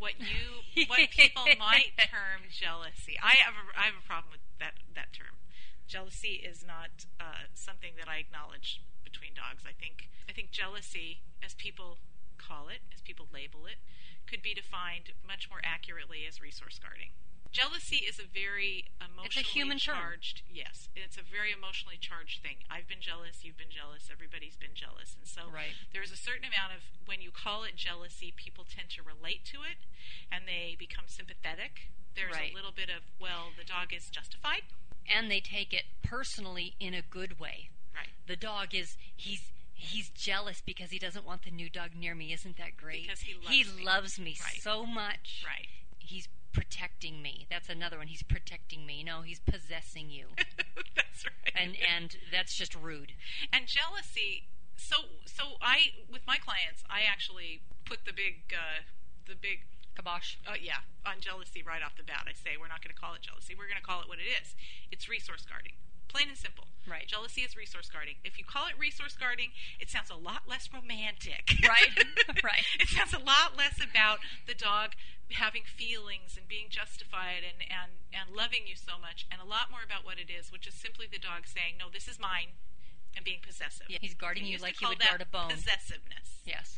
What 0.04 0.20
you 0.20 0.84
what 0.92 1.00
people 1.16 1.48
might 1.56 1.96
term 2.12 2.52
jealousy. 2.52 3.16
I 3.24 3.40
have 3.40 3.56
a, 3.56 3.64
I 3.72 3.88
have 3.88 3.96
a 3.96 4.04
problem 4.04 4.36
with 4.36 4.44
that 4.60 4.84
that 5.00 5.16
term. 5.16 5.40
Jealousy 5.88 6.44
is 6.44 6.60
not 6.60 7.08
uh, 7.24 7.48
something 7.56 7.96
that 7.96 8.12
I 8.12 8.20
acknowledge 8.20 8.84
between 9.08 9.32
dogs. 9.32 9.64
I 9.64 9.72
think 9.72 10.12
I 10.28 10.36
think 10.36 10.52
jealousy, 10.52 11.24
as 11.40 11.56
people 11.56 12.04
call 12.36 12.68
it, 12.68 12.84
as 12.92 13.00
people 13.00 13.32
label 13.32 13.64
it, 13.64 13.80
could 14.28 14.44
be 14.44 14.52
defined 14.52 15.16
much 15.24 15.48
more 15.48 15.64
accurately 15.64 16.28
as 16.28 16.44
resource 16.44 16.76
guarding. 16.84 17.16
Jealousy 17.54 17.98
is 17.98 18.18
a 18.20 18.26
very 18.26 18.86
emotionally 19.00 19.46
human 19.46 19.78
term. 19.78 19.96
charged. 19.96 20.42
Yes, 20.50 20.90
it's 20.96 21.18
a 21.18 21.22
very 21.22 21.52
emotionally 21.54 21.98
charged 22.02 22.42
thing. 22.42 22.58
I've 22.70 22.88
been 22.88 23.00
jealous. 23.00 23.46
You've 23.46 23.58
been 23.58 23.70
jealous. 23.70 24.10
Everybody's 24.12 24.58
been 24.58 24.74
jealous, 24.74 25.14
and 25.16 25.28
so 25.28 25.48
Right. 25.50 25.74
there's 25.94 26.12
a 26.12 26.18
certain 26.18 26.46
amount 26.46 26.74
of 26.74 26.82
when 27.06 27.22
you 27.22 27.32
call 27.32 27.64
it 27.64 27.76
jealousy, 27.76 28.34
people 28.36 28.66
tend 28.66 28.90
to 28.98 29.04
relate 29.04 29.46
to 29.54 29.62
it, 29.64 29.78
and 30.32 30.48
they 30.48 30.76
become 30.78 31.08
sympathetic. 31.08 31.90
There's 32.16 32.34
Right. 32.34 32.52
a 32.52 32.56
little 32.56 32.72
bit 32.74 32.90
of 32.90 33.04
well, 33.20 33.54
the 33.56 33.64
dog 33.64 33.94
is 33.94 34.10
justified. 34.10 34.64
and 35.06 35.30
they 35.30 35.42
take 35.42 35.74
it 35.74 35.86
personally 36.02 36.76
in 36.80 36.94
a 36.94 37.02
good 37.02 37.38
way. 37.40 37.70
Right. 37.94 38.10
The 38.26 38.36
dog 38.38 38.74
is 38.74 38.98
he's 39.16 39.52
he's 39.76 40.10
jealous 40.12 40.62
because 40.62 40.92
he 40.92 40.98
doesn't 40.98 41.26
want 41.26 41.44
the 41.44 41.52
new 41.52 41.70
dog 41.70 41.94
near 41.94 42.16
me. 42.16 42.32
Isn't 42.32 42.56
that 42.58 42.78
great? 42.78 43.04
Because 43.04 43.20
he 43.22 43.34
he 43.34 43.64
loves 43.66 43.76
me. 43.78 43.84
loves 43.84 44.20
me 44.20 44.38
Right. 44.42 44.62
so 44.62 44.86
much. 44.86 45.44
Right. 45.46 45.68
He's 46.00 46.28
protecting 46.54 47.22
me. 47.22 47.48
That's 47.50 47.70
another 47.70 47.98
one. 47.98 48.08
He's 48.08 48.24
protecting 48.24 48.86
me. 48.86 49.04
No, 49.04 49.22
he's 49.22 49.40
possessing 49.40 50.10
you. 50.10 50.28
That's 50.96 51.26
right. 51.26 51.54
and 51.56 51.76
and 51.78 52.16
that's 52.32 52.56
just 52.56 52.74
rude. 52.76 53.14
and 53.52 53.68
jealousy 53.68 54.48
so 54.76 54.96
so 55.26 55.62
i 55.62 55.94
with 56.12 56.26
my 56.26 56.38
clients 56.38 56.84
i 56.90 57.02
actually 57.06 57.62
put 57.86 58.06
the 58.06 58.12
big 58.14 58.50
uh 58.52 58.82
the 59.28 59.36
big 59.36 59.66
Kabosh. 59.96 60.38
uh, 60.50 60.58
yeah 60.60 60.82
on 61.06 61.22
jealousy 61.22 61.62
right 61.62 61.82
off 61.86 61.96
the 61.96 62.04
bat 62.04 62.26
i 62.28 62.34
say 62.34 62.58
we're 62.60 62.68
not 62.68 62.82
going 62.82 62.94
to 62.94 62.98
call 63.00 63.14
it 63.14 63.22
jealousy 63.22 63.54
we're 63.54 63.70
going 63.70 63.80
to 63.80 63.86
call 63.86 64.02
it 64.02 64.10
what 64.10 64.18
it 64.18 64.26
is 64.26 64.56
it's 64.92 65.08
resource 65.08 65.46
guarding 65.46 65.78
plain 66.13 66.30
and 66.30 66.38
simple 66.38 66.68
Right. 66.86 67.07
jealousy 67.07 67.42
is 67.42 67.56
resource 67.56 67.89
guarding 67.89 68.15
if 68.24 68.38
you 68.38 68.44
call 68.45 68.68
it 68.68 68.75
resource 68.77 69.15
guarding 69.18 69.50
it 69.80 69.89
sounds 69.89 70.10
a 70.12 70.15
lot 70.19 70.44
less 70.48 70.69
romantic 70.71 71.56
Right. 71.63 71.95
Right. 72.44 72.63
it 72.80 72.88
sounds 72.89 73.13
a 73.13 73.19
lot 73.24 73.56
less 73.57 73.80
about 73.81 74.19
the 74.45 74.54
dog 74.54 74.94
having 75.31 75.63
feelings 75.65 76.36
and 76.38 76.45
being 76.48 76.68
justified 76.69 77.42
and, 77.48 77.63
and, 77.65 77.92
and 78.13 78.36
loving 78.36 78.68
you 78.68 78.75
so 78.75 79.00
much 79.01 79.25
and 79.31 79.39
a 79.42 79.48
lot 79.48 79.71
more 79.71 79.80
about 79.81 80.04
what 80.06 80.19
it 80.19 80.27
is 80.30 80.51
which 80.51 80.68
is 80.68 80.75
simply 80.75 81.07
the 81.10 81.18
dog 81.18 81.48
saying 81.48 81.80
no 81.80 81.88
this 81.92 82.07
is 82.12 82.19
mine 82.19 82.54
and 83.16 83.24
being 83.24 83.39
possessive 83.42 83.88
Yeah, 83.89 83.98
he's 84.01 84.13
guarding 84.13 84.45
you 84.45 84.57
like 84.59 84.75
he 84.77 84.86
would 84.86 85.00
guard 85.00 85.21
a 85.21 85.25
bone. 85.25 85.50
possessiveness 85.56 86.44
Yes. 86.45 86.77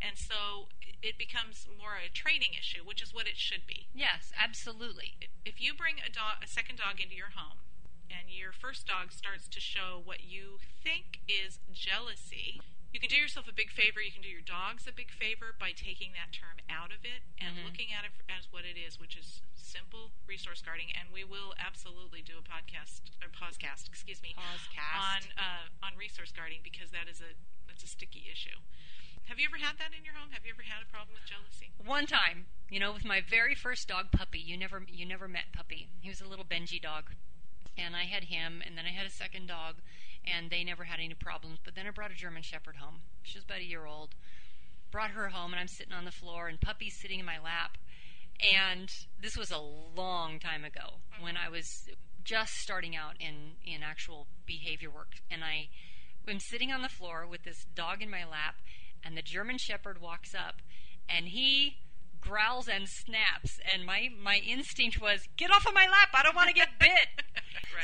and 0.00 0.16
so 0.16 0.72
it 1.04 1.18
becomes 1.20 1.68
more 1.78 2.00
a 2.00 2.08
training 2.08 2.56
issue 2.58 2.80
which 2.82 3.02
is 3.04 3.12
what 3.12 3.28
it 3.28 3.36
should 3.36 3.66
be 3.68 3.86
Yes, 3.94 4.32
absolutely. 4.40 5.14
if 5.44 5.60
you 5.60 5.74
bring 5.76 5.96
a 6.00 6.10
dog, 6.10 6.40
a 6.42 6.48
second 6.48 6.80
dog 6.80 6.98
into 6.98 7.14
your 7.14 7.36
home, 7.36 7.60
and 8.10 8.28
your 8.30 8.52
first 8.52 8.86
dog 8.86 9.12
starts 9.12 9.48
to 9.48 9.60
show 9.60 10.00
what 10.04 10.24
you 10.24 10.58
think 10.82 11.20
is 11.28 11.58
jealousy, 11.72 12.60
you 12.92 13.00
can 13.00 13.08
do 13.10 13.16
yourself 13.16 13.48
a 13.48 13.52
big 13.52 13.70
favor. 13.70 14.00
You 14.00 14.12
can 14.12 14.22
do 14.22 14.28
your 14.30 14.44
dogs 14.44 14.86
a 14.86 14.92
big 14.94 15.10
favor 15.10 15.50
by 15.58 15.72
taking 15.74 16.12
that 16.14 16.30
term 16.30 16.62
out 16.70 16.92
of 16.94 17.02
it 17.02 17.22
and 17.38 17.58
Mhm. 17.58 17.64
looking 17.64 17.92
at 17.92 18.04
it 18.04 18.12
as 18.28 18.46
what 18.52 18.64
it 18.64 18.76
is, 18.76 18.98
which 19.00 19.16
is 19.16 19.42
simple 19.54 20.12
resource 20.26 20.62
guarding. 20.62 20.92
And 20.94 21.10
we 21.10 21.24
will 21.24 21.54
absolutely 21.58 22.22
do 22.22 22.38
a 22.38 22.42
podcast 22.42 23.10
or 23.20 23.28
podcast, 23.28 23.88
excuse 23.88 24.22
me, 24.22 24.34
Pausecast. 24.38 24.94
on 24.94 25.22
uh, 25.36 25.66
on 25.82 25.96
resource 25.96 26.30
guarding 26.30 26.62
because 26.62 26.90
that 26.92 27.08
is 27.08 27.20
a 27.20 27.34
that's 27.66 27.82
a 27.82 27.88
sticky 27.88 28.28
issue. 28.30 28.60
Have 29.24 29.40
you 29.40 29.46
ever 29.48 29.56
had 29.56 29.78
that 29.78 29.92
in 29.96 30.04
your 30.04 30.14
home? 30.14 30.30
Have 30.30 30.44
you 30.44 30.52
ever 30.52 30.62
had 30.62 30.82
a 30.82 30.86
problem 30.86 31.14
with 31.14 31.24
jealousy? 31.24 31.72
One 31.78 32.06
time, 32.06 32.46
you 32.68 32.78
know, 32.78 32.92
with 32.92 33.04
my 33.04 33.20
very 33.22 33.54
first 33.56 33.88
dog, 33.88 34.12
Puppy. 34.12 34.38
You 34.38 34.56
never, 34.58 34.84
you 34.86 35.06
never 35.06 35.26
met 35.26 35.50
Puppy. 35.52 35.88
He 36.02 36.10
was 36.10 36.20
a 36.20 36.28
little 36.28 36.44
Benji 36.44 36.80
dog, 36.80 37.14
and 37.76 37.96
I 37.96 38.04
had 38.04 38.24
him, 38.24 38.62
and 38.64 38.76
then 38.76 38.86
I 38.86 38.90
had 38.90 39.06
a 39.06 39.10
second 39.10 39.48
dog, 39.48 39.76
and 40.24 40.50
they 40.50 40.64
never 40.64 40.84
had 40.84 41.00
any 41.00 41.14
problems. 41.14 41.58
But 41.64 41.74
then 41.74 41.86
I 41.86 41.90
brought 41.90 42.10
a 42.10 42.14
German 42.14 42.42
Shepherd 42.42 42.76
home. 42.76 43.00
She 43.22 43.38
was 43.38 43.44
about 43.44 43.60
a 43.60 43.64
year 43.64 43.86
old. 43.86 44.14
Brought 44.90 45.10
her 45.10 45.30
home, 45.30 45.52
and 45.52 45.60
I'm 45.60 45.68
sitting 45.68 45.92
on 45.92 46.04
the 46.04 46.10
floor, 46.10 46.48
and 46.48 46.60
Puppy's 46.60 46.96
sitting 46.96 47.20
in 47.20 47.26
my 47.26 47.38
lap. 47.38 47.78
And 48.52 48.90
this 49.20 49.36
was 49.36 49.50
a 49.50 49.58
long 49.58 50.38
time 50.38 50.64
ago 50.64 51.00
mm-hmm. 51.12 51.22
when 51.22 51.36
I 51.36 51.48
was 51.48 51.88
just 52.24 52.54
starting 52.54 52.96
out 52.96 53.14
in 53.20 53.52
in 53.64 53.82
actual 53.82 54.26
behavior 54.46 54.90
work, 54.90 55.20
and 55.30 55.44
I 55.44 55.68
am 56.26 56.40
sitting 56.40 56.72
on 56.72 56.82
the 56.82 56.88
floor 56.88 57.26
with 57.26 57.44
this 57.44 57.66
dog 57.74 58.02
in 58.02 58.10
my 58.10 58.24
lap, 58.24 58.56
and 59.04 59.16
the 59.16 59.22
German 59.22 59.58
Shepherd 59.58 60.00
walks 60.00 60.34
up, 60.34 60.62
and 61.08 61.28
he 61.28 61.76
growls 62.20 62.68
and 62.68 62.88
snaps, 62.88 63.60
and 63.72 63.84
my 63.84 64.08
my 64.20 64.36
instinct 64.38 65.00
was 65.00 65.28
get 65.36 65.50
off 65.50 65.66
of 65.66 65.74
my 65.74 65.86
lap! 65.86 66.08
I 66.14 66.22
don't 66.22 66.34
want 66.34 66.48
to 66.48 66.54
get 66.54 66.78
bit. 66.78 67.08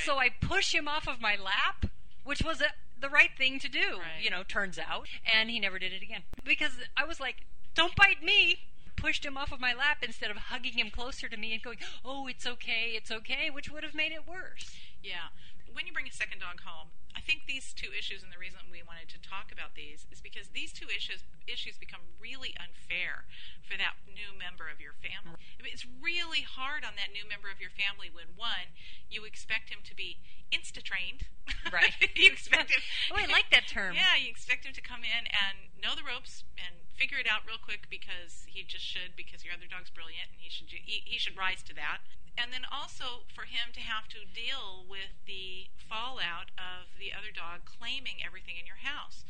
Right. 0.00 0.07
So 0.07 0.19
I 0.19 0.30
push 0.40 0.75
him 0.75 0.88
off 0.88 1.07
of 1.09 1.21
my 1.21 1.37
lap, 1.37 1.87
which 2.25 2.42
was 2.42 2.61
a, 2.61 2.66
the 3.00 3.09
right 3.09 3.30
thing 3.37 3.59
to 3.61 3.69
do, 3.69 3.99
Right. 3.99 4.23
you 4.23 4.30
know, 4.30 4.42
turns 4.42 4.78
out. 4.78 5.07
And 5.35 5.50
he 5.50 5.59
never 5.61 5.78
did 5.78 5.92
it 5.92 6.02
again. 6.02 6.23
Because 6.45 6.73
I 6.97 7.04
was 7.04 7.21
like, 7.21 7.47
don't 7.75 7.95
bite 7.97 8.23
me! 8.23 8.59
Pushed 8.97 9.25
him 9.25 9.37
off 9.38 9.50
of 9.52 9.61
my 9.61 9.73
lap 9.73 9.99
instead 10.02 10.30
of 10.30 10.37
hugging 10.37 10.75
him 10.75 10.90
closer 10.90 11.28
to 11.28 11.37
me 11.37 11.54
and 11.54 11.62
going, 11.62 11.78
oh, 12.04 12.26
it's 12.26 12.47
okay, 12.47 12.92
it's 12.95 13.11
okay, 13.11 13.49
which 13.50 13.71
would 13.71 13.83
have 13.83 13.95
made 13.95 14.12
it 14.12 14.28
worse. 14.28 14.75
Yeah. 15.02 15.33
When 15.73 15.87
you 15.87 15.92
bring 15.92 16.07
a 16.09 16.12
second 16.12 16.40
dog 16.40 16.61
home, 16.64 16.88
I 17.21 17.23
think 17.23 17.45
these 17.45 17.77
two 17.77 17.93
issues, 17.93 18.25
and 18.25 18.33
the 18.33 18.41
reason 18.41 18.73
we 18.73 18.81
wanted 18.81 19.12
to 19.12 19.21
talk 19.21 19.53
about 19.53 19.77
these, 19.77 20.09
is 20.09 20.25
because 20.25 20.57
these 20.57 20.73
two 20.73 20.89
issues 20.89 21.21
issues 21.45 21.77
become 21.77 22.00
really 22.17 22.57
unfair 22.57 23.29
for 23.61 23.77
that 23.77 24.00
new 24.09 24.33
member 24.33 24.73
of 24.73 24.81
your 24.81 24.97
family. 25.05 25.37
I 25.37 25.61
mean, 25.61 25.77
it's 25.77 25.85
really 25.85 26.41
hard 26.41 26.81
on 26.81 26.97
that 26.97 27.12
new 27.12 27.29
member 27.29 27.53
of 27.53 27.61
your 27.61 27.69
family 27.69 28.09
when 28.09 28.41
one, 28.41 28.73
you 29.12 29.29
expect 29.29 29.69
him 29.69 29.85
to 29.85 29.93
be 29.93 30.25
insta 30.49 30.81
trained. 30.81 31.29
Right. 31.69 31.93
you 32.17 32.33
expect 32.33 32.73
him. 32.73 32.81
Oh, 33.12 33.21
I 33.21 33.29
like 33.29 33.53
that 33.53 33.69
term. 33.69 33.93
Yeah, 33.93 34.17
you 34.17 34.33
expect 34.33 34.65
him 34.65 34.73
to 34.73 34.81
come 34.81 35.05
in 35.05 35.29
and 35.29 35.77
know 35.77 35.93
the 35.93 36.07
ropes 36.07 36.49
and 36.57 36.89
figure 36.97 37.21
it 37.21 37.29
out 37.29 37.45
real 37.45 37.61
quick 37.61 37.93
because 37.93 38.49
he 38.49 38.65
just 38.65 38.87
should 38.87 39.12
because 39.12 39.45
your 39.45 39.53
other 39.53 39.69
dog's 39.69 39.93
brilliant 39.93 40.33
and 40.33 40.41
he 40.41 40.49
should 40.49 40.73
he, 40.73 41.05
he 41.05 41.21
should 41.21 41.37
rise 41.37 41.61
to 41.69 41.77
that. 41.77 42.00
And 42.41 42.49
then 42.57 42.65
also 42.73 43.29
for 43.29 43.45
him 43.45 43.69
to 43.77 43.81
have 43.85 44.09
to 44.17 44.25
deal 44.25 44.89
with 44.89 45.13
the 45.29 45.69
fallout 45.77 46.49
of 46.57 46.89
the 46.97 47.13
other 47.13 47.29
dog 47.29 47.69
claiming 47.69 48.25
everything 48.25 48.57
in 48.57 48.65
your 48.65 48.81
house. 48.81 49.29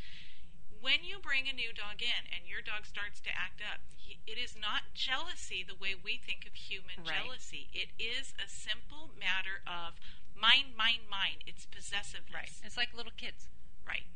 When 0.80 1.02
you 1.02 1.18
bring 1.18 1.50
a 1.50 1.52
new 1.52 1.74
dog 1.74 2.00
in 2.00 2.30
and 2.30 2.46
your 2.46 2.62
dog 2.62 2.86
starts 2.86 3.18
to 3.26 3.34
act 3.34 3.58
up, 3.60 3.82
he, 3.98 4.22
it 4.30 4.38
is 4.38 4.54
not 4.56 4.94
jealousy 4.94 5.60
the 5.66 5.74
way 5.76 5.92
we 5.98 6.16
think 6.22 6.46
of 6.46 6.54
human 6.54 7.02
Right. 7.02 7.18
jealousy. 7.20 7.68
It 7.74 7.90
is 7.98 8.32
a 8.38 8.46
simple 8.48 9.10
matter 9.18 9.60
of 9.66 9.98
mine, 10.32 10.72
mine, 10.78 11.04
mine. 11.10 11.42
It's 11.44 11.66
possessiveness. 11.66 12.32
Right. 12.32 12.64
It's 12.64 12.78
like 12.78 12.94
little 12.96 13.12
kids. 13.18 13.50
Right. 13.84 14.06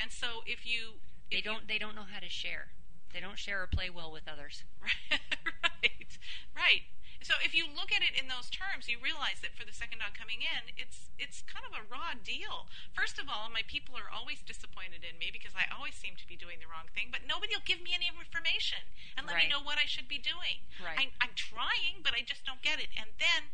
And 0.00 0.10
so 0.10 0.42
if 0.48 0.64
you 0.66 0.98
They 1.30 1.38
if 1.38 1.44
you- 1.44 1.50
don't 1.52 1.68
they 1.68 1.78
don't 1.78 1.94
know 1.94 2.08
how 2.08 2.18
to 2.24 2.28
share. 2.32 2.72
They 3.12 3.20
don't 3.20 3.38
share 3.38 3.62
or 3.62 3.68
play 3.68 3.86
well 3.92 4.10
with 4.10 4.26
others. 4.26 4.64
Right. 4.82 5.20
Right. 5.62 6.18
Right. 6.56 6.82
So 7.24 7.40
if 7.40 7.56
you 7.56 7.64
look 7.64 7.88
at 7.88 8.04
it 8.04 8.12
in 8.12 8.28
those 8.28 8.52
terms, 8.52 8.84
you 8.84 9.00
realize 9.00 9.40
that 9.40 9.56
for 9.56 9.64
the 9.64 9.72
second 9.72 10.04
dog 10.04 10.12
coming 10.12 10.44
in, 10.44 10.76
it's 10.76 11.08
it's 11.16 11.40
kind 11.48 11.64
of 11.64 11.72
a 11.72 11.80
raw 11.88 12.12
deal. 12.12 12.68
First 12.92 13.16
of 13.16 13.32
all, 13.32 13.48
my 13.48 13.64
people 13.64 13.96
are 13.96 14.12
always 14.12 14.44
disappointed 14.44 15.00
in 15.08 15.16
me 15.16 15.32
because 15.32 15.56
I 15.56 15.64
always 15.72 15.96
seem 15.96 16.20
to 16.20 16.26
be 16.28 16.36
doing 16.36 16.60
the 16.60 16.68
wrong 16.68 16.92
thing, 16.92 17.08
but 17.08 17.24
nobody 17.24 17.56
will 17.56 17.64
give 17.64 17.80
me 17.80 17.96
any 17.96 18.12
information 18.12 18.84
and 19.16 19.24
let 19.24 19.40
me 19.40 19.48
know 19.48 19.64
what 19.64 19.80
I 19.80 19.88
should 19.88 20.04
be 20.04 20.20
doing. 20.20 20.68
Right. 20.76 21.08
I, 21.08 21.24
I'm 21.24 21.32
trying, 21.32 22.04
but 22.04 22.12
I 22.12 22.20
just 22.20 22.44
don't 22.44 22.60
get 22.60 22.76
it. 22.76 22.92
And 22.92 23.16
then 23.16 23.48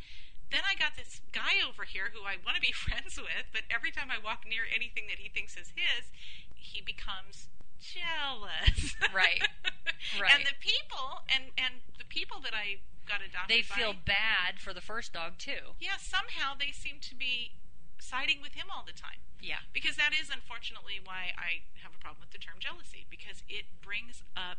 then 0.51 0.67
I 0.67 0.75
got 0.75 0.99
this 0.99 1.23
guy 1.31 1.63
over 1.63 1.87
here 1.87 2.11
who 2.11 2.27
I 2.27 2.43
want 2.43 2.59
to 2.59 2.65
be 2.65 2.75
friends 2.87 3.15
with, 3.15 3.47
but 3.55 3.71
every 3.71 3.95
time 3.95 4.11
I 4.11 4.19
walk 4.19 4.51
near 4.51 4.67
anything 4.67 5.07
that 5.07 5.23
he 5.23 5.31
thinks 5.31 5.55
is 5.55 5.71
his, 5.79 6.11
he 6.59 6.83
becomes 6.83 7.47
jealous. 7.79 8.99
Right. 9.15 9.47
Right. 10.19 10.33
And 10.33 10.49
the 10.49 10.57
people 10.59 11.29
and 11.29 11.53
and 11.61 11.85
the 12.01 12.09
people 12.09 12.41
that 12.41 12.57
I 12.57 12.81
got 13.11 13.19
adopted 13.21 13.51
They 13.51 13.67
by, 13.67 13.75
feel 13.75 13.93
bad 13.99 14.63
for 14.63 14.71
the 14.73 14.81
first 14.81 15.13
dog 15.13 15.35
too. 15.43 15.75
yeah, 15.83 15.99
somehow 15.99 16.55
they 16.55 16.71
seem 16.71 17.03
to 17.03 17.15
be 17.19 17.59
siding 17.99 18.39
with 18.41 18.55
him 18.55 18.71
all 18.71 18.87
the 18.87 18.95
time. 18.95 19.19
Yeah. 19.43 19.67
Because 19.75 19.97
that 19.97 20.13
is 20.15 20.31
unfortunately 20.31 21.01
why 21.03 21.35
I 21.35 21.67
have 21.83 21.91
a 21.91 21.99
problem 21.99 22.21
with 22.23 22.31
the 22.31 22.39
term 22.39 22.57
jealousy 22.63 23.05
because 23.11 23.43
it 23.49 23.67
brings 23.83 24.23
up 24.37 24.59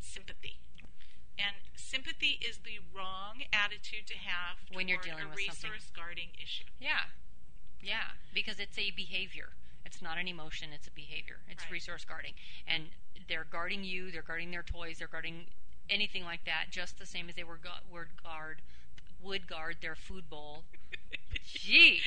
sympathy. 0.00 0.60
And 1.38 1.56
sympathy 1.74 2.38
is 2.44 2.60
the 2.62 2.78
wrong 2.94 3.42
attitude 3.52 4.06
to 4.06 4.18
have 4.18 4.58
When 4.72 4.86
you're 4.86 5.00
dealing 5.00 5.24
a 5.24 5.28
with 5.34 5.40
something. 5.48 5.70
resource 5.72 5.90
guarding 5.96 6.28
issue. 6.40 6.68
Yeah. 6.78 7.08
Yeah. 7.80 8.20
Because 8.34 8.60
it's 8.60 8.78
a 8.78 8.90
behavior. 8.92 9.56
It's 9.84 10.00
not 10.00 10.18
an 10.18 10.28
emotion, 10.28 10.68
it's 10.72 10.86
a 10.86 10.90
behavior. 10.92 11.40
It's 11.50 11.64
Right. 11.64 11.72
resource 11.72 12.04
guarding. 12.04 12.34
And 12.66 12.90
they're 13.28 13.44
guarding 13.48 13.82
you, 13.82 14.10
they're 14.12 14.22
guarding 14.22 14.50
their 14.50 14.62
toys, 14.62 14.98
they're 14.98 15.08
guarding 15.08 15.46
anything 15.92 16.24
like 16.24 16.44
that, 16.46 16.66
just 16.70 16.98
the 16.98 17.06
same 17.06 17.28
as 17.28 17.34
they 17.34 17.44
were 17.44 17.58
gu- 17.62 17.84
would 17.92 18.08
guard 18.22 18.62
would 19.22 19.46
guard 19.46 19.76
their 19.80 19.94
food 19.94 20.28
bowl. 20.28 20.64
Jeez. 21.46 22.00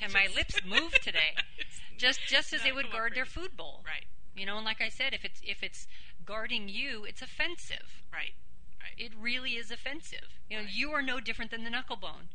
Can 0.00 0.12
my 0.12 0.26
lips 0.34 0.56
move 0.66 0.92
today? 1.00 1.34
Just 1.98 2.20
just 2.26 2.52
as 2.52 2.62
they 2.64 2.72
would 2.72 2.90
guard 2.90 3.14
their 3.14 3.24
food 3.26 3.56
bowl. 3.56 3.82
Right, 3.86 4.06
You 4.34 4.44
know, 4.44 4.56
and 4.56 4.64
like 4.64 4.80
I 4.80 4.88
said, 4.88 5.14
if 5.14 5.24
it's 5.24 5.40
if 5.44 5.62
it's 5.62 5.86
guarding 6.26 6.68
you, 6.68 7.04
it's 7.04 7.22
offensive. 7.22 8.02
right, 8.12 8.34
right. 8.80 8.96
It 8.98 9.12
really 9.20 9.52
is 9.52 9.70
offensive. 9.70 10.40
You 10.50 10.56
know, 10.56 10.62
Right. 10.64 10.72
you 10.74 10.90
are 10.90 11.02
no 11.02 11.20
different 11.20 11.52
than 11.52 11.62
the 11.62 11.70
knucklebone. 11.70 12.26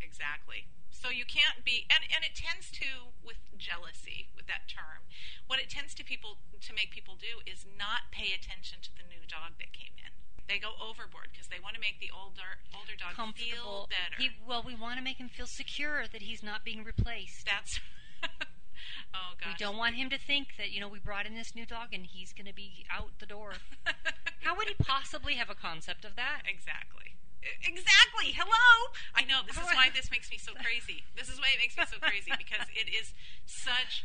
Exactly. 0.00 0.66
So 1.00 1.08
you 1.08 1.24
can't 1.24 1.64
be, 1.64 1.88
and, 1.88 2.04
and 2.12 2.20
it 2.20 2.36
tends 2.36 2.68
to, 2.76 3.16
with 3.24 3.40
jealousy, 3.56 4.28
with 4.36 4.44
that 4.52 4.68
term, 4.68 5.08
what 5.48 5.56
it 5.56 5.72
tends 5.72 5.96
to 5.96 6.04
people 6.04 6.44
to 6.60 6.76
make 6.76 6.92
people 6.92 7.16
do 7.16 7.40
is 7.48 7.64
not 7.64 8.12
pay 8.12 8.36
attention 8.36 8.84
to 8.84 8.92
the 8.92 9.08
new 9.08 9.24
dog 9.24 9.56
that 9.56 9.72
came 9.72 9.96
in. 9.96 10.12
They 10.44 10.60
go 10.60 10.76
overboard 10.76 11.32
because 11.32 11.48
they 11.48 11.62
want 11.62 11.72
to 11.72 11.80
make 11.80 12.04
the 12.04 12.10
older 12.12 12.60
older 12.74 12.98
dog 12.98 13.16
feel 13.32 13.88
better. 13.88 14.18
He, 14.18 14.34
well, 14.44 14.60
we 14.66 14.74
want 14.74 14.98
to 14.98 15.04
make 15.04 15.16
him 15.16 15.30
feel 15.30 15.46
secure 15.46 16.04
that 16.10 16.22
he's 16.22 16.42
not 16.42 16.64
being 16.64 16.82
replaced. 16.82 17.46
That's 17.46 17.78
oh 19.14 19.38
gosh. 19.38 19.46
We 19.46 19.54
don't 19.56 19.78
want 19.78 19.94
him 19.94 20.10
to 20.10 20.18
think 20.18 20.58
that 20.58 20.72
you 20.72 20.80
know 20.80 20.88
we 20.88 20.98
brought 20.98 21.24
in 21.24 21.34
this 21.38 21.54
new 21.54 21.64
dog 21.64 21.94
and 21.94 22.04
he's 22.04 22.32
going 22.34 22.50
to 22.50 22.54
be 22.54 22.84
out 22.92 23.14
the 23.20 23.26
door. 23.26 23.62
How 24.42 24.56
would 24.56 24.66
he 24.66 24.74
possibly 24.74 25.34
have 25.34 25.48
a 25.48 25.54
concept 25.54 26.04
of 26.04 26.16
that? 26.16 26.42
Exactly. 26.50 27.14
Exactly. 27.40 28.36
Hello. 28.36 28.92
I 29.16 29.24
know. 29.24 29.40
This 29.46 29.56
is 29.56 29.68
why 29.72 29.88
this 29.88 30.10
makes 30.12 30.30
me 30.30 30.36
so 30.36 30.52
crazy. 30.60 31.04
This 31.16 31.28
is 31.32 31.40
why 31.40 31.56
it 31.56 31.60
makes 31.60 31.76
me 31.76 31.84
so 31.88 31.96
crazy 31.96 32.32
because 32.36 32.68
it 32.76 32.92
is 32.92 33.16
such. 33.46 34.04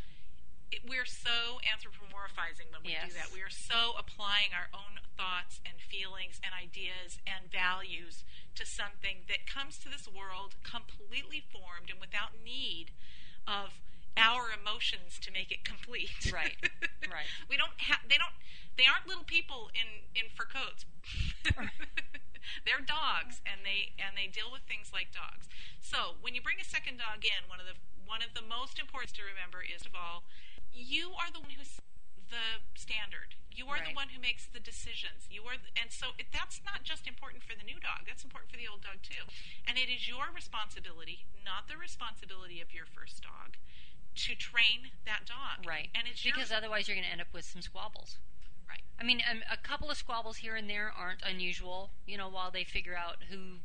It, 0.71 0.81
we're 0.87 1.05
so 1.05 1.61
anthropomorphizing 1.61 2.73
when 2.73 2.81
we 2.81 2.97
do 2.97 3.13
that. 3.13 3.29
We 3.29 3.43
are 3.43 3.53
so 3.53 3.93
applying 3.99 4.55
our 4.55 4.71
own 4.73 5.03
thoughts 5.13 5.61
and 5.61 5.77
feelings 5.77 6.41
and 6.41 6.55
ideas 6.55 7.21
and 7.27 7.51
values 7.51 8.25
to 8.55 8.65
something 8.65 9.27
that 9.29 9.45
comes 9.45 9.77
to 9.85 9.87
this 9.91 10.09
world 10.09 10.55
completely 10.65 11.43
formed 11.43 11.91
and 11.91 11.99
without 11.99 12.39
need 12.41 12.95
of 13.45 13.77
our 14.17 14.49
emotions 14.49 15.19
to 15.21 15.29
make 15.29 15.51
it 15.51 15.67
complete. 15.67 16.31
Right. 16.31 16.55
Right. 17.03 17.29
we 17.51 17.59
don't 17.59 17.75
have. 17.83 17.99
They 18.07 18.15
don't. 18.15 18.35
They 18.79 18.87
aren't 18.87 19.07
little 19.07 19.27
people 19.27 19.69
in 19.75 20.07
in 20.15 20.31
fur 20.31 20.47
coats. 20.47 20.87
They're 22.63 22.83
dogs, 22.83 23.41
and 23.45 23.65
they 23.65 23.95
and 23.97 24.13
they 24.13 24.27
deal 24.29 24.49
with 24.51 24.65
things 24.69 24.93
like 24.93 25.09
dogs. 25.15 25.49
So 25.81 26.19
when 26.21 26.33
you 26.33 26.41
bring 26.41 26.61
a 26.61 26.67
second 26.67 27.01
dog 27.01 27.25
in, 27.25 27.45
one 27.49 27.59
of 27.59 27.67
the 27.67 27.77
one 28.05 28.21
of 28.21 28.37
the 28.37 28.45
most 28.45 28.77
important 28.77 29.17
to 29.17 29.23
remember 29.25 29.65
is 29.65 29.85
of 29.85 29.97
all, 29.97 30.25
you 30.69 31.13
are 31.17 31.33
the 31.33 31.41
one 31.41 31.53
who's 31.57 31.81
the 32.29 32.61
standard. 32.73 33.37
You 33.55 33.71
are 33.71 33.79
the 33.79 33.95
one 33.95 34.11
who 34.11 34.19
makes 34.19 34.51
the 34.51 34.59
decisions. 34.59 35.31
You 35.31 35.47
are, 35.47 35.55
the, 35.55 35.71
and 35.79 35.87
so 35.87 36.11
it, 36.19 36.27
that's 36.35 36.59
not 36.67 36.83
just 36.83 37.07
important 37.07 37.39
for 37.39 37.55
the 37.55 37.63
new 37.63 37.79
dog. 37.79 38.03
That's 38.03 38.27
important 38.27 38.51
for 38.51 38.59
the 38.59 38.67
old 38.67 38.83
dog 38.83 38.99
too. 38.99 39.23
And 39.63 39.79
it 39.79 39.87
is 39.87 40.11
your 40.11 40.27
responsibility, 40.27 41.23
not 41.39 41.71
the 41.71 41.79
responsibility 41.79 42.59
of 42.59 42.75
your 42.75 42.83
first 42.83 43.23
dog, 43.23 43.55
to 44.15 44.35
train 44.35 44.91
that 45.05 45.25
dog. 45.25 45.65
Right. 45.67 45.89
And 45.93 46.07
it's 46.09 46.23
because 46.23 46.49
your, 46.49 46.57
otherwise 46.57 46.87
you're 46.87 46.95
going 46.95 47.05
to 47.05 47.11
end 47.11 47.21
up 47.21 47.33
with 47.33 47.45
some 47.45 47.61
squabbles. 47.61 48.17
right. 48.69 48.81
I 48.99 49.03
mean, 49.03 49.21
um, 49.29 49.43
a 49.51 49.57
couple 49.57 49.89
of 49.89 49.97
squabbles 49.97 50.37
here 50.37 50.55
and 50.55 50.69
there 50.69 50.91
aren't 50.95 51.21
unusual. 51.23 51.91
You 52.07 52.17
know, 52.17 52.29
while 52.29 52.51
they 52.51 52.63
figure 52.63 52.95
out 52.95 53.17
who 53.29 53.59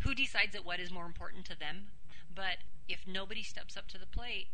who 0.00 0.14
decides 0.14 0.52
that 0.52 0.64
what 0.64 0.80
is 0.80 0.90
more 0.90 1.06
important 1.06 1.44
to 1.46 1.58
them. 1.58 1.88
But 2.34 2.66
if 2.88 3.06
nobody 3.06 3.42
steps 3.42 3.76
up 3.76 3.86
to 3.88 3.98
the 3.98 4.06
plate, 4.06 4.48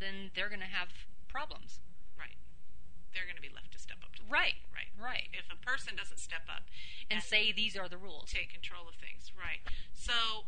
then 0.00 0.30
they're 0.34 0.48
going 0.48 0.60
to 0.60 0.66
have 0.66 0.88
problems. 1.28 1.78
Right. 2.18 2.34
They're 3.14 3.24
going 3.24 3.36
to 3.36 3.42
be 3.42 3.52
left 3.54 3.72
to 3.72 3.78
step 3.78 3.98
up 4.02 4.14
to 4.16 4.22
the 4.22 4.28
Right. 4.28 4.58
Right. 4.74 4.90
Right. 4.98 5.28
If 5.32 5.46
a 5.52 5.56
person 5.64 5.94
doesn't 5.96 6.18
step 6.18 6.48
up 6.48 6.64
And 7.10 7.22
say 7.22 7.52
these 7.52 7.76
are 7.76 7.88
the 7.88 7.98
rules. 7.98 8.32
take 8.32 8.50
control 8.52 8.88
of 8.88 8.96
things, 8.96 9.30
right? 9.38 9.60
So 9.94 10.46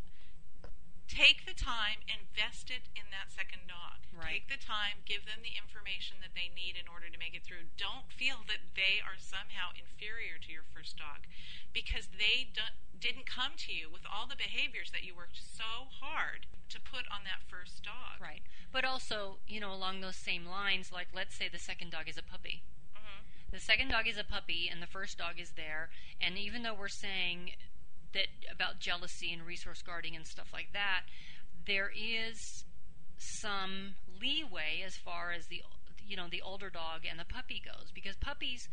take 1.08 1.48
the 1.48 1.56
time, 1.56 2.04
invest 2.06 2.68
it 2.68 2.92
in 2.92 3.08
that 3.10 3.32
second 3.32 3.64
dog. 3.66 4.04
Right. 4.12 4.44
Take 4.44 4.52
the 4.52 4.60
time, 4.60 5.02
give 5.08 5.24
them 5.24 5.40
the 5.40 5.56
information 5.56 6.20
that 6.20 6.36
they 6.36 6.52
need 6.52 6.76
in 6.76 6.86
order 6.86 7.08
to 7.08 7.18
make 7.18 7.32
it 7.32 7.42
through. 7.42 7.72
Don't 7.80 8.12
feel 8.12 8.44
that 8.46 8.76
they 8.76 9.00
are 9.00 9.16
somehow 9.16 9.72
inferior 9.72 10.36
to 10.42 10.50
your 10.52 10.68
first 10.68 11.00
dog 11.00 11.24
because 11.72 12.12
they 12.12 12.52
didn't 13.00 13.26
come 13.26 13.56
to 13.56 13.72
you 13.72 13.88
with 13.88 14.04
all 14.04 14.28
the 14.28 14.36
behaviors 14.36 14.90
that 14.90 15.02
you 15.02 15.14
worked 15.14 15.40
so 15.40 15.88
hard 15.88 16.46
to 16.68 16.78
put 16.80 17.08
on 17.08 17.24
that 17.24 17.46
first 17.48 17.82
dog. 17.82 18.20
Right. 18.20 18.42
But 18.70 18.84
also, 18.84 19.38
you 19.48 19.60
know, 19.60 19.72
along 19.72 20.00
those 20.00 20.16
same 20.16 20.44
lines, 20.44 20.92
like 20.92 21.08
let's 21.14 21.34
say 21.34 21.48
the 21.48 21.58
second 21.58 21.90
dog 21.90 22.08
is 22.08 22.18
a 22.18 22.22
puppy. 22.22 22.62
Mhm. 22.92 23.24
The 23.50 23.60
second 23.60 23.88
dog 23.88 24.06
is 24.06 24.18
a 24.18 24.24
puppy, 24.24 24.68
and 24.68 24.82
the 24.82 24.86
first 24.86 25.16
dog 25.16 25.40
is 25.40 25.52
there. 25.52 25.90
And 26.20 26.36
even 26.36 26.62
though 26.62 26.74
we're 26.74 26.88
saying 26.88 27.54
that 28.14 28.26
about 28.52 28.78
jealousy 28.80 29.32
and 29.32 29.46
resource 29.46 29.82
guarding 29.82 30.16
and 30.16 30.26
stuff 30.26 30.48
like 30.52 30.68
that, 30.72 31.02
there 31.66 31.90
is 31.94 32.64
some 33.18 33.94
leeway 34.20 34.82
as 34.84 34.96
far 34.96 35.32
as 35.32 35.46
the 35.46 35.62
you 36.06 36.16
know 36.16 36.28
the 36.30 36.40
older 36.40 36.70
dog 36.70 37.02
and 37.08 37.18
the 37.18 37.24
puppy 37.24 37.60
goes, 37.64 37.90
because 37.94 38.16
puppies 38.16 38.68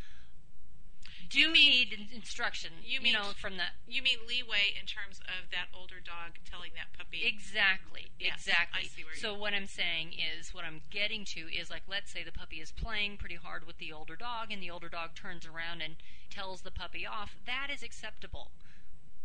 do 1.30 1.40
You 1.40 1.50
mean- 1.50 1.90
need 1.90 2.10
instruction. 2.14 2.72
you 2.84 3.00
You, 3.02 3.12
know, 3.14 3.34
from 3.34 3.58
the 3.58 3.66
You 3.88 4.02
mean 4.04 4.20
leeway 4.28 4.76
in 4.80 4.86
terms 4.86 5.20
of 5.22 5.50
that 5.52 5.68
older 5.74 6.00
dog 6.00 6.38
telling 6.46 6.72
that 6.76 6.94
puppy 6.94 7.26
Exactly. 7.26 8.12
Yes, 8.20 8.36
exactly. 8.46 8.82
I 8.84 8.88
see 8.88 9.04
where 9.04 9.14
you- 9.14 9.20
so 9.20 9.34
what 9.34 9.54
I'm 9.54 9.66
saying 9.68 10.14
is 10.14 10.54
what 10.54 10.64
I'm 10.66 10.82
getting 10.92 11.26
to 11.34 11.52
is 11.52 11.70
like 11.72 11.84
let's 11.88 12.12
say 12.12 12.24
the 12.24 12.32
puppy 12.32 12.62
is 12.62 12.72
playing 12.72 13.18
pretty 13.18 13.36
hard 13.36 13.66
with 13.66 13.80
the 13.80 13.92
older 13.92 14.16
dog 14.16 14.52
and 14.52 14.62
the 14.62 14.70
older 14.70 14.88
dog 14.90 15.16
turns 15.16 15.46
around 15.48 15.82
and 15.82 15.96
tells 16.30 16.62
the 16.62 16.72
puppy 16.72 17.06
off. 17.08 17.36
That 17.46 17.70
is 17.72 17.82
acceptable. 17.82 18.52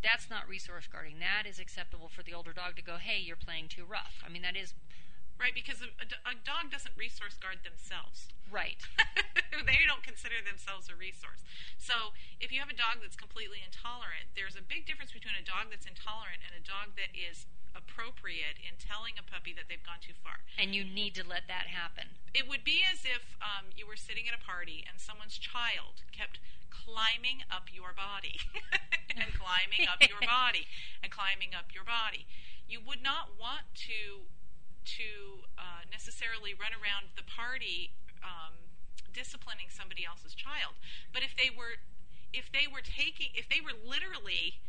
That's 0.02 0.30
not 0.30 0.48
resource 0.48 0.86
guarding. 0.86 1.18
That 1.18 1.46
is 1.46 1.58
acceptable 1.58 2.08
for 2.08 2.22
the 2.22 2.32
older 2.32 2.52
dog 2.52 2.76
to 2.76 2.82
go, 2.82 2.96
"Hey, 2.96 3.18
you're 3.18 3.36
playing 3.36 3.68
too 3.68 3.84
rough." 3.84 4.22
I 4.24 4.28
mean, 4.28 4.42
that 4.42 4.56
is 4.56 4.74
Right, 5.40 5.56
because 5.56 5.80
a, 5.80 5.88
a 5.96 6.06
a 6.28 6.34
dog 6.44 6.68
doesn't 6.68 6.92
resource 7.00 7.40
guard 7.40 7.64
themselves. 7.64 8.28
right. 8.52 8.84
they 9.64 9.80
don't 9.88 10.04
consider 10.04 10.38
themselves 10.44 10.92
a 10.92 10.94
resource. 10.94 11.40
So 11.80 12.12
if 12.38 12.52
you 12.52 12.60
have 12.60 12.68
a 12.68 12.76
dog 12.76 13.00
that's 13.00 13.16
completely 13.16 13.64
intolerant, 13.64 14.30
there's 14.36 14.54
a 14.54 14.62
big 14.62 14.84
difference 14.84 15.10
between 15.16 15.34
a 15.34 15.44
dog 15.44 15.72
that's 15.72 15.88
intolerant 15.88 16.44
and 16.44 16.52
a 16.52 16.62
dog 16.62 16.94
that 17.00 17.16
is 17.16 17.48
appropriate 17.72 18.58
in 18.60 18.74
telling 18.76 19.14
a 19.16 19.24
puppy 19.24 19.54
that 19.54 19.70
they've 19.70 19.82
gone 19.86 20.02
too 20.02 20.14
far. 20.22 20.42
and 20.58 20.74
you 20.74 20.82
need 20.84 21.14
to 21.14 21.24
let 21.24 21.46
that 21.48 21.70
happen. 21.70 22.18
It 22.34 22.44
would 22.50 22.62
be 22.66 22.82
as 22.86 23.06
if 23.06 23.38
um, 23.40 23.70
you 23.78 23.86
were 23.86 23.96
sitting 23.96 24.26
at 24.28 24.34
a 24.34 24.42
party 24.42 24.84
and 24.86 24.98
someone's 25.00 25.38
child 25.38 26.02
kept 26.10 26.38
climbing 26.70 27.42
up 27.50 27.70
your 27.72 27.94
body 27.94 28.38
and 29.18 29.30
climbing 29.34 29.86
up 29.86 30.02
your 30.02 30.20
body 30.26 30.66
and 31.02 31.10
climbing 31.10 31.54
up 31.54 31.70
your 31.74 31.84
body. 31.86 32.26
You 32.68 32.78
would 32.82 33.02
not 33.02 33.38
want 33.38 33.70
to 33.90 34.26
to 34.84 35.44
uh, 35.58 35.84
necessarily 35.90 36.52
run 36.54 36.72
around 36.72 37.12
the 37.16 37.24
party 37.24 37.92
um, 38.22 38.70
disciplining 39.12 39.68
somebody 39.68 40.04
else's 40.04 40.34
child. 40.34 40.78
But 41.12 41.22
if 41.22 41.36
they 41.36 41.50
were 41.50 41.82
if 42.32 42.50
they 42.52 42.70
were 42.70 42.82
taking 42.82 43.34
if 43.34 43.48
they 43.48 43.60
were 43.60 43.74
literally 43.74 44.60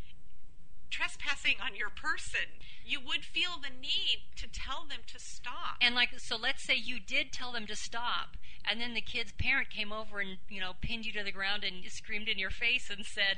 trespassing 0.92 1.56
on 1.64 1.74
your 1.74 1.90
person, 1.90 2.60
you 2.86 3.00
would 3.00 3.24
feel 3.24 3.58
the 3.58 3.72
need 3.72 4.28
to 4.36 4.48
tell 4.48 4.86
them 4.88 5.00
to 5.08 5.18
stop. 5.18 5.80
And 5.80 5.96
like, 5.96 6.20
so 6.20 6.36
let's 6.36 6.64
say 6.64 6.76
you 6.76 7.00
did 7.00 7.32
tell 7.32 7.52
them 7.54 7.66
to 7.68 7.76
stop, 7.76 8.36
and 8.70 8.80
then 8.80 8.94
the 8.94 9.02
kid's 9.02 9.32
parent 9.32 9.70
came 9.70 9.92
over 9.92 10.20
and 10.20 10.38
you 10.50 10.60
know 10.60 10.74
pinned 10.82 11.06
you 11.06 11.14
to 11.14 11.24
the 11.24 11.32
ground 11.32 11.64
and 11.64 11.90
screamed 11.90 12.28
in 12.28 12.38
your 12.38 12.52
face 12.52 12.90
and 12.90 13.06
said, 13.06 13.38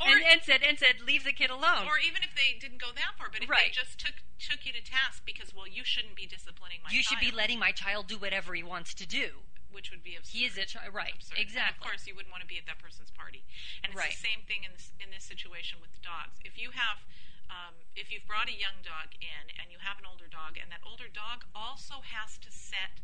Or- 0.00 0.08
and, 0.08 0.24
and 0.24 0.40
said, 0.42 0.60
and 0.64 0.78
said, 0.78 1.04
leave 1.04 1.24
the 1.24 1.32
kid 1.36 1.50
alone. 1.52 1.84
Or 1.84 2.00
even 2.00 2.24
if 2.24 2.32
they 2.32 2.56
didn't 2.58 2.80
go 2.80 2.88
that 2.96 3.20
far, 3.20 3.28
but 3.30 3.42
if 3.44 3.48
they 3.48 3.68
just 3.70 4.00
took 4.00 4.24
took 4.40 4.64
you 4.64 4.72
to 4.72 4.80
task 4.80 5.20
because 5.28 5.52
well, 5.54 5.68
you 5.68 5.84
shouldn't 5.84 6.16
be 6.16 6.24
disciplining 6.24 6.80
my 6.80 6.88
child. 6.88 6.96
you 6.96 7.02
should 7.04 7.20
be 7.20 7.28
letting 7.30 7.58
my 7.60 7.70
child 7.76 8.08
do 8.08 8.16
whatever 8.16 8.54
he 8.56 8.62
wants 8.64 8.94
to 8.96 9.04
do. 9.06 9.44
which 9.70 9.92
would 9.94 10.02
be 10.02 10.16
absurd. 10.18 10.34
He 10.34 10.42
is 10.48 10.58
a 10.58 10.64
child, 10.66 10.90
right? 10.90 11.14
absurd. 11.14 11.38
And 11.38 11.46
Exactly. 11.46 11.78
of 11.78 11.84
course, 11.84 12.02
you 12.08 12.16
wouldn't 12.18 12.32
want 12.34 12.42
to 12.42 12.50
be 12.50 12.58
at 12.58 12.66
that 12.66 12.80
person's 12.82 13.12
party. 13.14 13.44
And 13.84 13.92
it's 13.94 14.00
Right. 14.02 14.10
the 14.10 14.18
same 14.18 14.42
thing 14.48 14.64
in 14.66 14.72
this 14.74 14.90
in 14.98 15.14
this 15.14 15.22
situation 15.22 15.78
with 15.78 15.92
the 15.94 16.02
dogs. 16.02 16.40
If 16.42 16.58
you 16.58 16.72
have 16.74 17.04
um, 17.52 17.74
if 17.94 18.10
you've 18.10 18.26
brought 18.26 18.48
a 18.48 18.56
young 18.56 18.82
dog 18.82 19.14
in 19.20 19.44
and 19.60 19.70
you 19.70 19.78
have 19.84 19.98
an 20.02 20.06
older 20.10 20.26
dog, 20.26 20.56
and 20.56 20.70
that 20.72 20.80
older 20.82 21.06
dog 21.12 21.44
also 21.54 22.00
has 22.02 22.38
to 22.42 22.50
set 22.50 22.98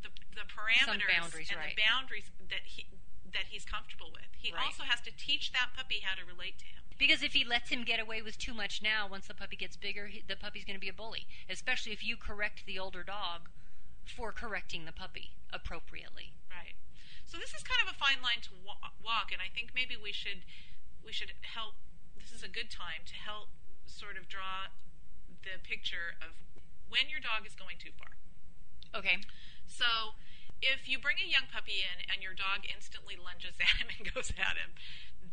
the, 0.00 0.08
the 0.36 0.44
parameters 0.48 1.08
boundaries, 1.08 1.48
and 1.50 1.58
right. 1.60 1.74
the 1.76 1.80
boundaries 1.80 2.28
that 2.48 2.64
he 2.68 2.86
that 3.32 3.46
he's 3.50 3.64
comfortable 3.64 4.10
with. 4.12 4.28
He 4.36 4.52
Right. 4.52 4.64
also 4.64 4.84
has 4.84 5.00
to 5.02 5.10
teach 5.10 5.52
that 5.52 5.70
puppy 5.74 6.00
how 6.00 6.14
to 6.14 6.24
relate 6.24 6.58
to 6.58 6.64
him. 6.66 6.82
Because 6.98 7.22
if 7.22 7.32
he 7.32 7.44
lets 7.44 7.70
him 7.70 7.84
get 7.84 7.98
away 7.98 8.22
with 8.22 8.38
too 8.38 8.54
much 8.54 8.82
now, 8.82 9.06
once 9.06 9.26
the 9.26 9.34
puppy 9.34 9.56
gets 9.56 9.76
bigger, 9.76 10.06
he, 10.08 10.20
the 10.20 10.36
puppy's 10.36 10.64
going 10.64 10.76
to 10.76 10.80
be 10.80 10.88
a 10.88 10.92
bully. 10.92 11.26
Especially 11.48 11.92
if 11.92 12.04
you 12.04 12.16
correct 12.16 12.64
the 12.66 12.78
older 12.78 13.02
dog 13.02 13.48
for 14.04 14.32
correcting 14.32 14.84
the 14.84 14.92
puppy 14.92 15.32
appropriately. 15.52 16.32
Right. 16.50 16.74
So 17.24 17.38
this 17.38 17.54
is 17.54 17.62
kind 17.62 17.80
of 17.86 17.88
a 17.94 17.96
fine 17.98 18.20
line 18.22 18.40
to 18.42 18.50
wa- 18.64 18.92
walk, 19.02 19.32
and 19.32 19.40
I 19.40 19.48
think 19.48 19.72
maybe 19.74 19.96
we 19.96 20.12
should 20.12 20.44
we 21.04 21.12
should 21.12 21.32
help. 21.42 21.74
This 22.16 22.30
is 22.30 22.42
a 22.42 22.48
good 22.48 22.70
time 22.70 23.02
to 23.06 23.14
help 23.14 23.48
sort 23.86 24.16
of 24.16 24.28
draw 24.28 24.70
the 25.42 25.58
picture 25.62 26.14
of 26.20 26.34
when 26.88 27.08
your 27.08 27.18
dog 27.20 27.46
is 27.46 27.54
going 27.54 27.76
too 27.78 27.90
far. 27.98 28.14
Okay. 28.94 29.18
So 29.66 30.14
if 30.62 30.86
you 30.86 30.96
bring 30.96 31.18
a 31.18 31.28
young 31.28 31.50
puppy 31.50 31.82
in 31.82 32.06
and 32.06 32.22
your 32.22 32.32
dog 32.32 32.62
instantly 32.64 33.18
lunges 33.18 33.58
at 33.62 33.82
him 33.82 33.90
and 33.90 34.14
goes 34.14 34.30
at 34.38 34.56
him, 34.56 34.78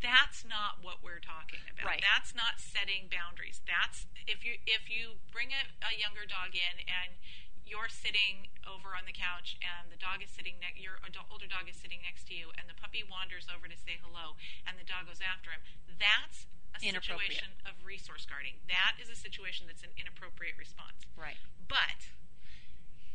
that's 0.02 0.42
not 0.44 0.82
what 0.82 1.06
we're 1.06 1.22
talking 1.22 1.62
about. 1.70 1.86
Right. 1.86 2.04
That's 2.04 2.34
not 2.34 2.58
setting 2.58 3.12
boundaries. 3.12 3.62
That's 3.68 4.10
if 4.26 4.42
you 4.42 4.58
if 4.66 4.88
you 4.88 5.22
bring 5.30 5.52
a, 5.52 5.70
a 5.84 5.94
younger 5.94 6.24
dog 6.24 6.56
in 6.56 6.84
and 6.88 7.20
you're 7.68 7.92
sitting 7.92 8.50
over 8.66 8.98
on 8.98 9.06
the 9.06 9.14
couch 9.14 9.60
and 9.62 9.94
the 9.94 10.00
dog 10.00 10.26
is 10.26 10.32
sitting 10.34 10.58
next 10.58 10.82
your 10.82 10.98
adult, 11.06 11.30
older 11.30 11.46
dog 11.46 11.70
is 11.70 11.78
sitting 11.78 12.02
next 12.02 12.26
to 12.32 12.34
you 12.34 12.50
and 12.58 12.66
the 12.66 12.74
puppy 12.74 13.06
wanders 13.06 13.46
over 13.46 13.70
to 13.70 13.78
say 13.78 14.02
hello 14.02 14.40
and 14.66 14.80
the 14.80 14.88
dog 14.88 15.06
goes 15.06 15.22
after 15.22 15.54
him. 15.54 15.62
That's 16.00 16.50
a 16.74 16.80
situation 16.80 17.60
of 17.68 17.78
resource 17.84 18.26
guarding. 18.26 18.58
That 18.72 18.98
is 18.98 19.12
a 19.12 19.18
situation 19.20 19.68
that's 19.68 19.84
an 19.84 19.94
inappropriate 20.00 20.56
response. 20.56 21.06
Right. 21.14 21.38
But 21.68 22.16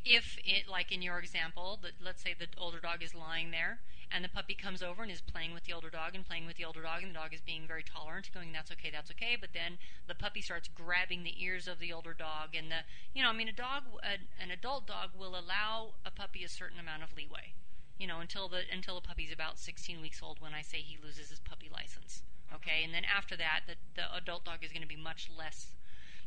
If 0.04 0.38
it, 0.44 0.68
like 0.68 0.92
in 0.92 1.02
your 1.02 1.18
example, 1.18 1.78
that 1.82 1.92
let's 2.02 2.23
say 2.23 2.34
the 2.38 2.46
older 2.58 2.78
dog 2.80 3.02
is 3.02 3.14
lying 3.14 3.50
there, 3.50 3.80
and 4.11 4.23
the 4.25 4.28
puppy 4.28 4.54
comes 4.54 4.82
over 4.82 5.02
and 5.02 5.11
is 5.11 5.20
playing 5.20 5.54
with 5.54 5.64
the 5.64 5.73
older 5.73 5.90
dog 5.90 6.14
and 6.14 6.26
playing 6.26 6.46
with 6.46 6.56
the 6.56 6.64
older 6.64 6.82
dog, 6.82 7.02
and 7.02 7.11
the 7.11 7.18
dog 7.18 7.32
is 7.32 7.40
being 7.40 7.66
very 7.66 7.82
tolerant, 7.82 8.30
going, 8.32 8.52
"That's 8.52 8.70
okay, 8.73 8.90
that's 8.90 9.11
okay." 9.12 9.37
But 9.37 9.52
then 9.54 9.78
the 10.06 10.14
puppy 10.14 10.40
starts 10.42 10.68
grabbing 10.68 11.23
the 11.23 11.42
ears 11.42 11.66
of 11.66 11.78
the 11.78 11.92
older 11.92 12.14
dog, 12.14 12.54
and 12.54 12.70
the, 12.70 12.84
you 13.14 13.23
know, 13.23 13.30
I 13.30 13.32
mean, 13.32 13.49
a 13.49 13.52
dog, 13.52 13.84
a, 14.02 14.18
an 14.42 14.50
adult 14.50 14.87
dog 14.87 15.11
will 15.18 15.37
allow 15.37 15.94
a 16.04 16.11
puppy 16.11 16.44
a 16.44 16.49
certain 16.49 16.78
amount 16.78 17.02
of 17.02 17.16
leeway, 17.16 17.54
you 17.99 18.06
know, 18.06 18.20
until 18.20 18.49
the 18.49 18.62
until 18.70 18.94
the 18.94 19.06
puppy's 19.06 19.32
about 19.32 19.58
16 19.58 20.00
weeks 20.00 20.23
old, 20.23 20.40
when 20.40 20.54
I 20.54 20.62
say 20.62 20.78
he 20.78 20.99
loses 21.02 21.30
his 21.30 21.40
puppy 21.40 21.68
license. 21.73 22.23
Okay, 22.52 22.84
and 22.84 22.94
then 22.94 23.04
after 23.04 23.37
that, 23.37 23.62
the 23.66 23.76
the 23.94 24.14
adult 24.14 24.44
dog 24.44 24.62
is 24.62 24.70
going 24.70 24.82
to 24.82 24.88
be 24.88 24.96
much 24.96 25.30
less 25.37 25.75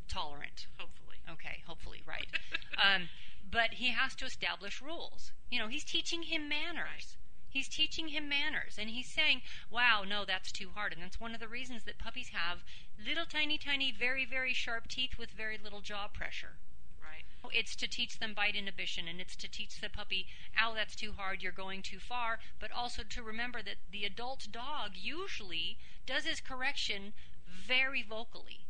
tolerant. 0.08 0.68
hopefully. 0.78 1.18
Okay, 1.30 1.64
hopefully, 1.68 2.02
right. 2.08 2.28
um, 2.84 3.10
but 3.50 3.76
he 3.76 3.92
has 3.92 4.14
to 4.16 4.26
establish 4.26 4.82
rules. 4.82 5.32
You 5.50 5.60
know, 5.60 5.68
he's 5.68 5.86
teaching 5.86 6.24
him 6.24 6.50
manners. 6.50 7.16
He's 7.50 7.70
teaching 7.70 8.10
him 8.10 8.28
manners, 8.28 8.78
and 8.78 8.90
he's 8.90 9.10
saying, 9.10 9.42
"Wow, 9.70 10.04
no, 10.04 10.26
that's 10.26 10.52
too 10.52 10.72
hard." 10.72 10.92
And 10.92 11.02
that's 11.02 11.20
one 11.20 11.34
of 11.34 11.40
the 11.40 11.48
reasons 11.48 11.86
that 11.86 11.98
puppies 11.98 12.30
have 12.30 12.64
little, 13.00 13.26
tiny, 13.26 13.58
tiny, 13.58 13.92
very, 13.92 14.26
very 14.26 14.54
sharp 14.54 14.90
teeth 14.90 15.18
with 15.18 15.32
very 15.32 15.58
little 15.58 15.82
jaw 15.82 16.10
pressure. 16.10 16.60
Right. 17.02 17.24
It's 17.54 17.76
to 17.78 17.88
teach 17.88 18.20
them 18.20 18.34
bite 18.34 18.56
inhibition, 18.56 19.08
and 19.08 19.22
it's 19.22 19.38
to 19.38 19.48
teach 19.48 19.80
the 19.80 19.90
puppy, 19.90 20.28
"Ow, 20.60 20.74
that's 20.74 20.96
too 20.96 21.14
hard. 21.14 21.42
You're 21.42 21.54
going 21.54 21.82
too 21.82 22.00
far." 22.00 22.42
But 22.60 22.72
also 22.72 23.04
to 23.04 23.24
remember 23.24 23.62
that 23.64 23.78
the 23.90 24.04
adult 24.04 24.52
dog 24.52 24.98
usually 24.98 25.80
does 26.06 26.26
his 26.26 26.42
correction 26.42 27.14
very 27.48 28.04
vocally. 28.04 28.67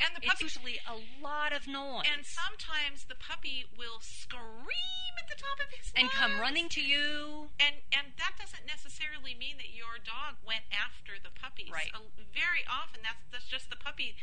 And 0.00 0.16
the 0.16 0.24
It's 0.24 0.40
puppy 0.40 0.44
usually 0.48 0.78
a 0.88 0.96
lot 1.20 1.52
of 1.52 1.68
noise. 1.68 2.08
And 2.08 2.24
sometimes 2.24 3.04
the 3.04 3.14
puppy 3.14 3.64
will 3.76 4.00
scream 4.00 5.14
at 5.20 5.28
the 5.28 5.36
top 5.36 5.60
of 5.60 5.68
his 5.76 5.92
and 5.94 6.08
come 6.10 6.40
running 6.40 6.68
to 6.72 6.82
you. 6.82 7.52
And 7.60 7.84
and 7.92 8.16
that 8.16 8.40
doesn't 8.40 8.64
necessarily 8.66 9.36
mean 9.36 9.60
that 9.60 9.70
your 9.76 10.00
dog 10.00 10.40
went 10.40 10.64
after 10.72 11.20
the 11.20 11.30
puppy. 11.30 11.68
Right. 11.68 11.92
Uh, 11.92 12.08
very 12.32 12.64
often, 12.64 13.04
that's 13.04 13.20
that's 13.30 13.46
just 13.48 13.68
the 13.68 13.76
puppy 13.76 14.16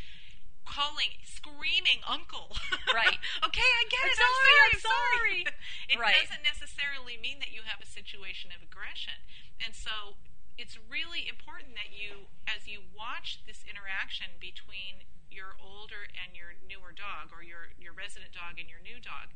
calling, 0.66 1.16
screaming, 1.24 2.04
"Uncle!" 2.04 2.52
Right. 2.92 3.16
okay, 3.48 3.70
I 3.80 3.84
get 3.88 4.04
I'm 4.04 4.12
it. 4.12 4.18
sorry, 4.20 4.56
I'm 4.68 4.80
sorry. 4.82 4.82
I'm 4.82 4.82
sorry. 4.84 5.42
it 5.94 5.98
Right. 6.02 6.16
doesn't 6.26 6.44
necessarily 6.44 7.16
mean 7.16 7.40
that 7.40 7.54
you 7.56 7.64
have 7.64 7.80
a 7.80 7.88
situation 7.88 8.52
of 8.52 8.60
aggression, 8.66 9.22
and 9.64 9.72
so 9.78 10.18
it's 10.58 10.76
really 10.90 11.30
important 11.30 11.78
that 11.78 11.94
you, 11.94 12.34
as 12.50 12.66
you 12.68 12.82
watch 12.98 13.46
this 13.46 13.62
interaction 13.70 14.42
between 14.42 15.06
your 15.38 15.54
older 15.62 16.10
and 16.18 16.34
your 16.34 16.58
newer 16.66 16.90
dog, 16.90 17.30
or 17.30 17.46
your 17.46 17.70
your 17.78 17.94
resident 17.94 18.34
dog 18.34 18.58
and 18.58 18.66
your 18.66 18.82
new 18.82 18.98
dog, 18.98 19.30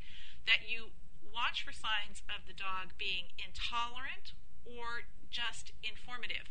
that 0.49 0.65
you 0.65 0.89
watch 1.21 1.61
for 1.61 1.69
signs 1.71 2.25
of 2.25 2.49
the 2.49 2.57
dog 2.57 2.97
being 2.97 3.29
intolerant 3.37 4.33
or 4.65 5.05
just 5.29 5.71
informative. 5.85 6.49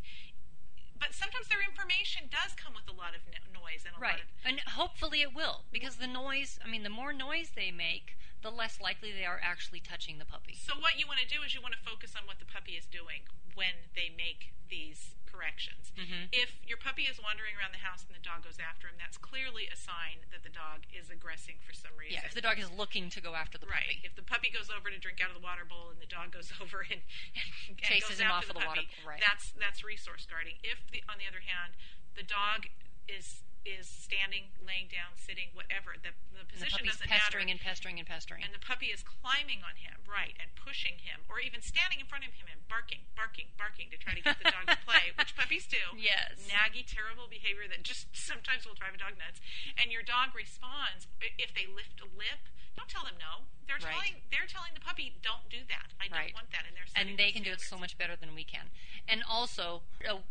But 0.97 1.13
sometimes 1.17 1.49
their 1.49 1.65
information 1.65 2.29
does 2.29 2.53
come 2.55 2.73
with 2.77 2.85
a 2.89 2.95
lot 2.95 3.17
of 3.17 3.25
no- 3.29 3.61
noise 3.61 3.85
and 3.89 3.97
a 3.97 4.01
lot 4.01 4.21
Right. 4.21 4.21
of 4.23 4.29
And 4.45 4.61
hopefully 4.77 5.21
it 5.25 5.33
will, 5.35 5.65
because 5.73 5.97
the 5.97 6.07
noise, 6.07 6.61
I 6.63 6.69
mean, 6.69 6.83
the 6.85 6.93
more 6.93 7.13
noise 7.13 7.53
they 7.57 7.71
make, 7.73 8.17
the 8.43 8.51
less 8.53 8.81
likely 8.81 9.13
they 9.13 9.25
are 9.25 9.41
actually 9.43 9.81
touching 9.81 10.19
the 10.19 10.25
puppy. 10.29 10.55
So 10.55 10.77
what 10.79 10.99
you 11.01 11.07
want 11.07 11.21
to 11.21 11.29
do 11.29 11.43
is 11.43 11.55
you 11.55 11.61
want 11.61 11.75
to 11.75 11.81
focus 11.81 12.13
on 12.17 12.27
what 12.27 12.39
the 12.39 12.45
puppy 12.49 12.73
is 12.77 12.85
doing 12.87 13.25
when 13.55 13.89
they 13.97 14.09
make 14.15 14.53
these 14.69 15.17
corrections. 15.41 15.89
Mhm. 15.97 16.29
If 16.33 16.53
your 16.69 16.77
puppy 16.77 17.09
is 17.09 17.19
wandering 17.19 17.57
around 17.57 17.73
the 17.73 17.81
house 17.81 18.05
and 18.05 18.15
the 18.15 18.21
dog 18.21 18.45
goes 18.45 18.61
after 18.61 18.89
him, 18.89 18.97
that's 19.01 19.17
clearly 19.17 19.69
a 19.73 19.77
sign 19.77 20.29
that 20.31 20.43
the 20.45 20.53
dog 20.53 20.85
is 20.93 21.09
aggressing 21.09 21.59
for 21.65 21.73
some 21.73 21.97
reason. 21.97 22.21
Yeah, 22.21 22.27
if 22.29 22.35
the 22.37 22.45
dog 22.45 22.59
is 22.59 22.71
looking 22.71 23.09
to 23.09 23.21
go 23.25 23.35
after 23.35 23.57
the 23.57 23.65
puppy. 23.65 23.97
Right. 23.97 24.05
If 24.05 24.15
the 24.15 24.23
puppy 24.23 24.51
goes 24.51 24.69
over 24.69 24.91
to 24.91 24.99
drink 24.99 25.25
out 25.25 25.33
of 25.33 25.35
the 25.35 25.41
water 25.41 25.65
bowl 25.65 25.89
and 25.89 26.01
the 26.01 26.07
dog 26.07 26.33
goes 26.33 26.53
over 26.61 26.85
and, 26.85 27.01
and, 27.01 27.49
and 27.69 27.79
Chases 27.81 28.21
goes 28.21 28.21
him 28.21 28.31
off 28.31 28.45
the 28.45 28.53
of 28.53 28.61
the 28.61 28.67
water 28.67 28.85
puppy, 28.85 28.93
bowl, 29.01 29.17
right. 29.17 29.21
that's 29.25 29.53
that's 29.57 29.81
resource 29.83 30.27
guarding. 30.29 30.61
If 30.63 30.85
the, 30.93 31.03
on 31.09 31.17
the 31.17 31.27
other 31.27 31.41
hand, 31.41 31.73
the 32.15 32.23
dog 32.23 32.69
is 33.09 33.41
is 33.65 33.85
standing, 33.87 34.51
laying 34.61 34.89
down, 34.89 35.13
sitting, 35.17 35.53
whatever, 35.53 35.95
the 36.01 36.17
the 36.33 36.43
the 36.43 36.49
position 36.49 36.81
puppy's 36.81 36.97
doesn't 36.97 37.11
pestering 37.13 37.47
matter. 37.47 37.57
and 37.57 37.61
pestering 37.61 37.97
and 38.01 38.09
pestering. 38.09 38.41
and 38.45 38.53
the 38.57 38.63
puppy 38.63 38.89
is 38.89 39.05
climbing 39.05 39.61
on 39.63 39.77
him, 39.77 40.01
right, 40.09 40.35
and 40.41 40.49
pushing 40.57 40.99
him, 41.05 41.23
or 41.29 41.39
even 41.41 41.61
standing 41.61 42.01
in 42.01 42.07
front 42.09 42.25
of 42.25 42.33
him 42.35 42.49
and 42.51 42.65
barking, 42.69 43.05
barking, 43.15 43.53
barking 43.61 43.93
to 43.93 43.99
try 44.01 44.17
to 44.17 44.23
get 44.25 44.41
the 44.41 44.49
dog 44.51 44.65
to 44.67 44.81
play, 44.89 45.13
which 45.21 45.37
puppies 45.37 45.69
do. 45.69 45.81
Yes. 45.97 46.41
Naggy, 46.49 46.83
terrible 46.87 47.29
behavior 47.29 47.69
that 47.69 47.85
just 47.85 48.09
sometimes 48.17 48.65
will 48.65 48.75
drive 48.79 48.97
a 48.97 49.01
dog 49.01 49.15
nuts. 49.21 49.41
And 49.77 49.93
your 49.93 50.03
dog 50.03 50.33
responds 50.35 51.07
if 51.37 51.53
they 51.53 51.69
lift 51.69 52.01
a 52.01 52.09
lip. 52.09 52.49
Don't 52.79 52.89
tell 52.89 53.05
them 53.05 53.19
no. 53.21 53.45
They're 53.67 53.77
Right. 53.83 53.93
telling 53.93 54.15
they're 54.33 54.47
telling 54.49 54.73
the 54.75 54.81
puppy, 54.81 55.15
don't 55.23 55.47
do 55.51 55.63
that. 55.69 55.93
I 56.01 56.09
don't 56.09 56.19
Right. 56.19 56.35
want 56.35 56.51
that. 56.51 56.65
And 56.67 56.75
they're 56.77 56.87
and 56.97 57.19
they 57.19 57.31
can 57.31 57.43
do 57.43 57.53
it 57.53 57.61
so 57.61 57.77
much 57.77 57.99
better 57.99 58.17
than 58.17 58.35
we 58.35 58.43
can. 58.45 58.71
And 59.07 59.23
also, 59.23 59.83
a 60.07 60.23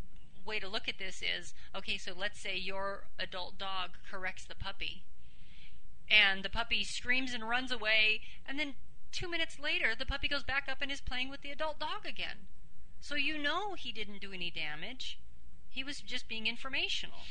way 0.50 0.60
to 0.60 0.68
look 0.68 0.90
at 0.90 0.98
this 0.98 1.22
is 1.22 1.54
okay, 1.78 1.98
so 1.98 2.12
let's 2.18 2.42
say 2.42 2.58
your 2.58 3.06
adult 3.20 3.60
dog 3.60 3.92
corrects 4.10 4.46
the 4.46 4.56
puppy, 4.56 5.04
and 6.10 6.42
the 6.42 6.50
puppy 6.50 6.84
screams 6.84 7.34
and 7.34 7.48
runs 7.48 7.72
away, 7.72 8.22
and 8.48 8.58
then 8.58 8.74
two 9.12 9.30
minutes 9.30 9.60
later, 9.60 9.94
the 9.94 10.10
puppy 10.10 10.28
goes 10.28 10.44
back 10.44 10.66
up 10.68 10.82
and 10.82 10.92
is 10.92 11.02
playing 11.02 11.30
with 11.30 11.42
the 11.42 11.52
adult 11.52 11.80
dog 11.80 12.06
again. 12.06 12.50
So 13.00 13.14
you 13.16 13.38
know 13.38 13.76
he 13.76 13.92
didn't 13.92 14.20
do 14.20 14.34
any 14.34 14.50
damage. 14.50 15.20
He 15.70 15.84
was 15.84 16.02
just 16.02 16.28
being 16.28 16.48
informational. 16.48 17.30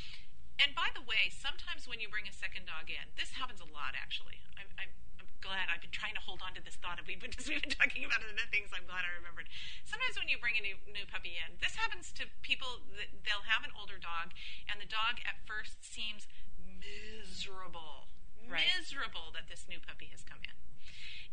And 0.63 0.75
by 0.75 0.89
the 0.95 1.03
way, 1.03 1.31
sometimes 1.31 1.87
when 1.87 2.01
you 2.01 2.09
bring 2.09 2.27
a 2.27 2.33
second 2.33 2.67
dog 2.67 2.89
in, 2.89 3.11
this 3.19 3.35
happens 3.35 3.61
a 3.61 3.69
lot 3.69 3.99
actually. 3.99 4.43
I'm, 4.57 4.71
I'm 4.79 4.95
glad 5.41 5.71
I've 5.71 5.81
been 5.83 5.95
trying 5.95 6.15
to 6.19 6.23
hold 6.23 6.43
on 6.43 6.55
to 6.59 6.63
this 6.63 6.77
thought 6.79 6.99
of 6.99 7.07
we've 7.07 7.21
been, 7.21 7.35
we've 7.49 7.63
been 7.63 7.75
talking 7.75 8.05
about 8.05 8.21
other 8.23 8.49
things. 8.51 8.71
I'm 8.75 8.87
glad 8.87 9.07
I 9.07 9.13
remembered. 9.17 9.47
Sometimes 9.87 10.19
when 10.19 10.29
you 10.29 10.39
bring 10.39 10.59
a 10.59 10.65
new, 10.65 10.77
new 10.91 11.07
puppy 11.07 11.39
in, 11.39 11.57
this 11.63 11.79
happens 11.79 12.11
to 12.19 12.27
people 12.43 12.83
that 12.99 13.11
they'll 13.23 13.47
have 13.47 13.63
an 13.63 13.73
older 13.75 13.99
dog, 13.99 14.35
and 14.67 14.79
the 14.83 14.89
dog 14.89 15.23
at 15.25 15.39
first 15.47 15.81
seems 15.83 16.27
miserable, 16.59 18.11
Right. 18.49 18.65
miserable 18.77 19.29
that 19.37 19.47
this 19.49 19.69
new 19.69 19.79
puppy 19.79 20.09
has 20.11 20.25
come 20.25 20.41
in. 20.43 20.57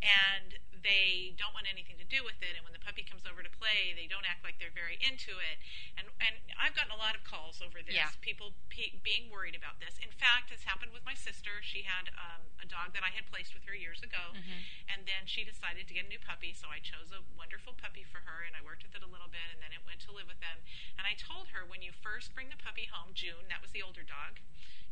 And 0.03 0.59
they 0.85 1.33
don't 1.33 1.49
want 1.57 1.65
anything 1.65 1.97
to 1.97 2.05
do 2.05 2.21
with 2.21 2.37
it. 2.45 2.53
And 2.53 2.61
when 2.61 2.75
the 2.77 2.83
puppy 2.83 3.01
comes 3.01 3.25
over 3.25 3.41
to 3.41 3.49
play, 3.49 3.97
they 3.97 4.05
don't 4.05 4.27
act 4.29 4.45
like 4.45 4.61
they're 4.61 4.75
very 4.75 5.01
into 5.01 5.41
it. 5.41 5.57
And 5.97 6.05
and 6.21 6.37
I've 6.61 6.77
gotten 6.77 6.93
a 6.93 7.01
lot 7.01 7.17
of 7.17 7.25
calls 7.25 7.57
over 7.65 7.81
this. 7.81 7.97
Yeah. 7.97 8.13
People 8.21 8.53
pe- 8.69 9.01
being 9.01 9.33
worried 9.33 9.57
about 9.57 9.81
this. 9.81 9.97
In 9.97 10.13
fact, 10.13 10.53
it's 10.53 10.63
happened 10.69 10.93
with 10.93 11.01
my 11.01 11.17
sister. 11.17 11.65
She 11.65 11.81
had 11.89 12.13
um, 12.13 12.45
a 12.61 12.67
dog 12.69 12.93
that 12.93 13.01
I 13.01 13.09
had 13.09 13.25
placed 13.25 13.57
with 13.57 13.65
her 13.65 13.73
years 13.73 14.05
ago, 14.05 14.37
and 14.85 15.09
then 15.09 15.25
she 15.25 15.41
decided 15.41 15.89
to 15.89 15.93
get 15.97 16.05
a 16.05 16.11
new 16.11 16.21
puppy. 16.21 16.53
So 16.53 16.69
I 16.69 16.77
chose 16.77 17.09
a 17.09 17.25
wonderful 17.33 17.73
puppy 17.73 18.05
for 18.05 18.21
her, 18.29 18.45
and 18.45 18.53
I 18.53 18.61
worked 18.61 18.85
with 18.85 18.93
it 18.93 19.01
a 19.01 19.09
little 19.09 19.29
bit, 19.29 19.49
and 19.49 19.57
then 19.65 19.73
it 19.73 19.81
went 19.89 20.05
to 20.05 20.13
live 20.13 20.29
with 20.29 20.39
them. 20.39 20.61
And 21.01 21.09
I 21.09 21.17
told 21.17 21.49
her 21.57 21.65
when 21.65 21.81
you 21.81 21.89
first 21.89 22.37
bring 22.37 22.53
the 22.53 22.61
puppy 22.61 22.85
home, 22.85 23.17
June, 23.17 23.49
that 23.49 23.65
was 23.65 23.73
the 23.73 23.81
older 23.81 24.05
dog. 24.05 24.37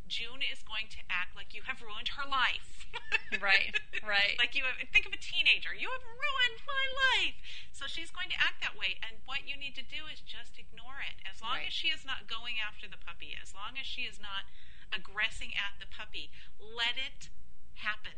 June 0.07 0.43
is 0.43 0.61
going 0.63 0.87
to 0.93 1.01
act 1.09 1.35
like 1.35 1.53
you 1.55 1.63
have 1.65 1.81
ruined 1.81 2.19
her 2.19 2.27
life. 2.27 2.85
Right, 3.41 3.73
right. 4.05 4.37
like 4.37 4.53
you 4.53 4.61
have, 4.61 4.77
think 4.93 5.09
of 5.09 5.11
a 5.11 5.17
teenager. 5.17 5.73
You 5.73 5.89
have 5.89 6.05
ruined 6.05 6.61
my 6.69 6.85
life. 6.93 7.33
So 7.73 7.89
she's 7.89 8.13
going 8.13 8.29
to 8.29 8.37
act 8.37 8.61
that 8.61 8.77
way. 8.77 9.01
And 9.01 9.17
what 9.25 9.49
you 9.49 9.57
need 9.57 9.73
to 9.81 9.81
do 9.81 10.05
is 10.05 10.21
just 10.21 10.61
ignore 10.61 11.01
it. 11.01 11.17
As 11.25 11.41
long 11.41 11.57
Right. 11.57 11.73
as 11.73 11.73
she 11.73 11.89
is 11.89 12.05
not 12.05 12.29
going 12.29 12.61
after 12.61 12.85
the 12.85 13.01
puppy, 13.01 13.33
as 13.33 13.49
long 13.57 13.73
as 13.81 13.89
she 13.89 14.05
is 14.05 14.21
not 14.21 14.45
aggressing 14.93 15.57
at 15.57 15.81
the 15.81 15.89
puppy. 15.89 16.29
Let 16.61 16.93
it 17.01 17.33
happen 17.81 18.13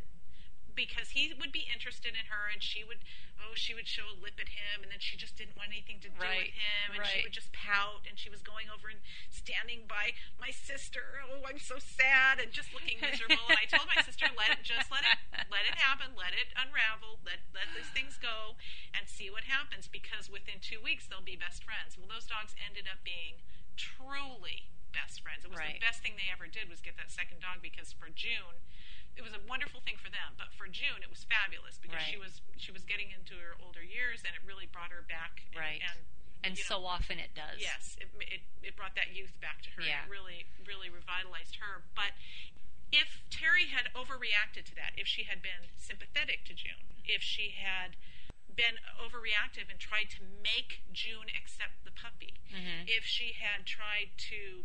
because 0.76 1.16
he 1.16 1.32
would 1.40 1.50
be 1.50 1.64
interested 1.72 2.12
in 2.12 2.28
her 2.28 2.46
and 2.52 2.60
she 2.62 2.84
would 2.84 3.00
oh 3.40 3.56
she 3.56 3.72
would 3.72 3.88
show 3.88 4.04
a 4.06 4.16
lip 4.16 4.36
at 4.36 4.52
him 4.52 4.84
and 4.84 4.92
then 4.92 5.00
she 5.00 5.16
just 5.16 5.34
didn't 5.34 5.56
want 5.56 5.72
anything 5.72 5.96
to 6.04 6.12
do 6.12 6.20
Right, 6.20 6.52
with 6.52 6.56
him 6.60 6.86
and 6.94 7.02
she 7.08 7.24
would 7.24 7.32
just 7.32 7.50
pout 7.56 8.04
and 8.04 8.20
she 8.20 8.28
was 8.28 8.44
going 8.44 8.68
over 8.68 8.92
and 8.92 9.00
standing 9.32 9.88
by 9.88 10.12
my 10.36 10.52
sister. 10.52 11.24
Oh 11.24 11.42
i'm 11.48 11.58
so 11.58 11.80
sad 11.80 12.36
and 12.38 12.52
just 12.52 12.70
looking 12.76 13.00
miserable. 13.00 13.40
And 13.48 13.56
i 13.56 13.64
told 13.66 13.88
my 13.88 14.04
sister 14.04 14.28
let 14.36 14.52
it 14.52 14.62
just 14.62 14.92
let 14.92 15.02
it 15.08 15.16
let 15.48 15.64
it 15.64 15.76
happen. 15.80 16.12
Let 16.14 16.36
it 16.36 16.52
unravel. 16.54 17.18
Let 17.24 17.40
let 17.56 17.72
these 17.72 17.88
things 17.96 18.20
go 18.20 18.60
and 18.92 19.08
see 19.08 19.32
what 19.32 19.48
happens 19.48 19.88
because 19.88 20.28
within 20.28 20.60
two 20.60 20.78
weeks 20.84 21.08
they'll 21.08 21.24
be 21.24 21.36
best 21.40 21.64
friends. 21.64 21.96
Well 21.96 22.08
those 22.08 22.28
dogs 22.28 22.52
ended 22.60 22.84
up 22.84 23.00
being 23.00 23.40
truly 23.76 24.68
best 24.92 25.20
friends. 25.20 25.44
It 25.44 25.50
was 25.52 25.60
Right. 25.60 25.76
the 25.76 25.84
best 25.84 26.00
thing 26.00 26.16
they 26.16 26.28
ever 26.32 26.48
did 26.48 26.68
was 26.68 26.80
get 26.80 26.96
that 26.96 27.10
second 27.12 27.40
dog 27.40 27.60
because 27.60 27.92
for 27.92 28.08
june 28.08 28.60
it 29.16 29.24
was 29.24 29.32
a 29.32 29.40
wonderful 29.48 29.80
thing 29.82 29.96
for 29.96 30.12
them 30.12 30.36
but 30.36 30.52
for 30.54 30.68
june 30.68 31.00
it 31.00 31.08
was 31.10 31.24
fabulous 31.26 31.80
because 31.80 32.04
she 32.04 32.16
was 32.20 32.40
she 32.60 32.70
was 32.70 32.84
getting 32.84 33.08
into 33.10 33.34
her 33.40 33.56
older 33.64 33.80
years 33.82 34.20
and 34.24 34.32
it 34.36 34.42
really 34.44 34.68
brought 34.68 34.92
her 34.92 35.02
back 35.08 35.42
and, 35.52 35.56
Right. 35.56 35.80
and 35.82 35.98
And 36.44 36.52
so 36.60 36.78
know, 36.84 36.86
often 37.00 37.16
it 37.18 37.32
does. 37.34 37.58
yes 37.58 37.96
it, 38.00 38.12
it, 38.20 38.42
it 38.62 38.76
brought 38.76 38.94
that 38.94 39.16
youth 39.16 39.34
back 39.40 39.64
to 39.66 39.70
her 39.76 39.82
Yeah. 39.82 40.04
it 40.04 40.12
really 40.12 40.46
really 40.68 40.92
revitalized 40.92 41.56
her 41.64 41.82
but 41.96 42.12
if 42.94 43.24
terry 43.32 43.66
had 43.72 43.90
overreacted 43.98 44.62
to 44.70 44.74
that 44.78 44.92
if 45.00 45.08
she 45.08 45.24
had 45.24 45.40
been 45.42 45.72
sympathetic 45.80 46.44
to 46.46 46.54
june 46.54 47.00
if 47.04 47.22
she 47.24 47.56
had 47.56 47.96
been 48.52 48.80
overreactive 48.96 49.68
and 49.68 49.76
tried 49.80 50.08
to 50.08 50.22
make 50.40 50.80
june 50.92 51.28
accept 51.34 51.82
the 51.84 51.92
puppy 51.92 52.34
Mm-hmm. 52.46 52.86
if 52.86 53.04
she 53.04 53.34
had 53.34 53.66
tried 53.66 54.14
to 54.30 54.64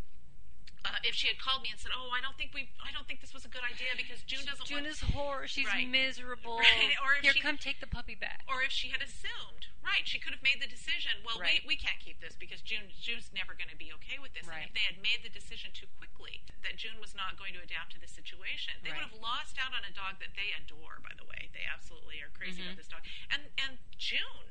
uh, 0.82 0.98
if 1.06 1.14
she 1.14 1.30
had 1.30 1.38
called 1.38 1.62
me 1.62 1.70
and 1.70 1.78
said, 1.78 1.94
"Oh, 1.94 2.10
I 2.10 2.26
don't 2.26 2.34
think 2.42 2.58
we, 2.58 2.74
I 2.82 2.90
don't 2.90 3.06
think 3.06 3.22
this 3.22 3.38
was 3.38 3.46
a 3.46 3.52
good 3.54 3.62
idea 3.62 3.94
because 3.94 4.26
June 4.26 4.42
doesn't 4.50 4.66
June 4.66 4.82
want," 4.82 4.90
is 4.90 5.02
horror. 5.14 5.46
She's 5.46 5.70
Right. 5.70 5.86
miserable. 5.86 6.58
Right, 6.66 6.98
or 7.06 7.14
if 7.18 7.22
Here, 7.22 7.38
she- 7.38 7.46
come 7.46 7.62
take 7.62 7.78
the 7.78 7.86
puppy 7.90 8.18
back. 8.18 8.42
or 8.50 8.66
if 8.66 8.74
she 8.74 8.90
had 8.90 8.98
assumed, 9.06 9.70
right, 9.86 10.02
she 10.10 10.18
could 10.18 10.34
have 10.34 10.42
made 10.42 10.58
the 10.58 10.66
decision. 10.66 11.22
Well, 11.22 11.38
Right. 11.38 11.62
we, 11.62 11.74
we 11.74 11.78
can't 11.78 12.02
keep 12.02 12.18
this 12.18 12.34
because 12.34 12.66
June 12.66 12.90
June's 12.98 13.30
never 13.30 13.54
going 13.54 13.70
to 13.70 13.78
be 13.78 13.94
okay 14.02 14.18
with 14.18 14.34
this. 14.34 14.50
And 14.50 14.66
if 14.66 14.74
they 14.74 14.86
had 14.90 14.98
made 14.98 15.22
the 15.22 15.30
decision 15.30 15.70
too 15.70 15.86
quickly 16.02 16.42
that 16.66 16.82
June 16.82 16.98
was 16.98 17.14
not 17.14 17.38
going 17.38 17.54
to 17.54 17.62
adapt 17.62 17.94
to 17.94 18.00
the 18.02 18.10
situation, 18.10 18.74
they 18.82 18.90
would 18.90 19.06
have 19.06 19.14
lost 19.22 19.62
out 19.62 19.78
on 19.78 19.86
a 19.86 19.94
dog 19.94 20.18
that 20.18 20.34
they 20.34 20.50
adore. 20.58 20.98
By 21.06 21.14
the 21.14 21.26
way, 21.30 21.54
they 21.54 21.62
absolutely 21.70 22.18
are 22.26 22.34
crazy 22.34 22.66
Mm-hmm. 22.66 22.74
about 22.74 22.78
this 22.82 22.90
dog. 22.90 23.06
And 23.30 23.54
and 23.62 23.78
June 24.02 24.50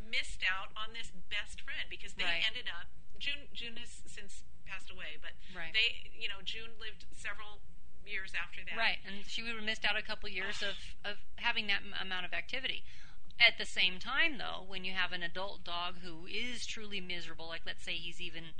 missed 0.00 0.40
out 0.48 0.72
on 0.72 0.96
this 0.96 1.12
best 1.28 1.60
friend 1.60 1.92
because 1.92 2.14
they 2.16 2.24
Right. 2.24 2.40
ended 2.48 2.64
up 2.72 2.88
June 3.18 3.50
June 3.52 3.76
has 3.76 4.02
since 4.06 4.42
passed 4.66 4.90
away, 4.90 5.18
but 5.20 5.32
Right. 5.54 5.72
they 5.72 6.10
you 6.14 6.28
know 6.28 6.40
June 6.44 6.78
lived 6.80 7.06
several 7.12 7.60
years 8.08 8.32
after 8.34 8.60
that. 8.64 8.76
Right, 8.76 8.98
and 9.06 9.26
she 9.26 9.42
would 9.42 9.54
have 9.54 9.64
missed 9.64 9.84
out 9.84 9.96
a 9.96 10.02
couple 10.02 10.28
years 10.28 10.62
of, 10.62 10.76
of 11.04 11.18
having 11.36 11.66
that 11.66 11.82
m- 11.84 11.94
amount 12.00 12.24
of 12.24 12.32
activity. 12.32 12.82
At 13.38 13.58
the 13.58 13.66
same 13.66 13.98
time, 13.98 14.38
though, 14.38 14.64
when 14.66 14.84
you 14.84 14.92
have 14.92 15.12
an 15.12 15.22
adult 15.22 15.62
dog 15.62 15.96
who 16.02 16.26
is 16.26 16.66
truly 16.66 17.00
miserable, 17.00 17.46
like 17.46 17.62
let's 17.66 17.84
say 17.84 17.92
he's 17.92 18.20
even, 18.20 18.56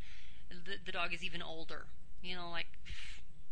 the, 0.50 0.76
the 0.84 0.92
dog 0.92 1.12
is 1.12 1.24
even 1.24 1.42
older, 1.42 1.86
you 2.22 2.36
know, 2.36 2.50
like 2.50 2.78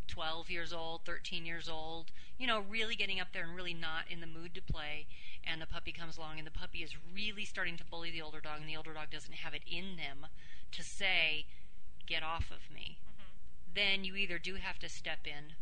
12 0.06 0.50
years 0.50 0.72
old, 0.72 1.04
13 1.04 1.44
years 1.44 1.68
old, 1.68 2.12
you 2.38 2.46
know, 2.46 2.60
really 2.60 2.94
getting 2.94 3.18
up 3.18 3.28
there 3.32 3.42
and 3.42 3.56
really 3.56 3.74
not 3.74 4.04
in 4.08 4.20
the 4.20 4.26
mood 4.26 4.54
to 4.54 4.62
play, 4.62 5.06
and 5.42 5.60
the 5.60 5.66
puppy 5.66 5.90
comes 5.90 6.16
along 6.16 6.38
and 6.38 6.46
the 6.46 6.52
puppy 6.52 6.82
is 6.84 6.94
really 7.12 7.44
starting 7.44 7.76
to 7.76 7.84
bully 7.84 8.10
the 8.12 8.22
older 8.22 8.40
dog, 8.40 8.60
and 8.60 8.68
the 8.68 8.76
older 8.76 8.94
dog 8.94 9.10
doesn't 9.10 9.34
have 9.34 9.54
it 9.54 9.62
in 9.66 9.96
them 9.96 10.26
to 10.72 10.82
say, 10.82 11.46
get 12.06 12.22
off 12.22 12.50
of 12.50 12.72
me, 12.74 12.98
mm-hmm. 13.02 13.74
then 13.74 14.04
you 14.04 14.16
either 14.16 14.38
do 14.38 14.54
have 14.56 14.78
to 14.80 14.88
step 14.88 15.20
in 15.26 15.54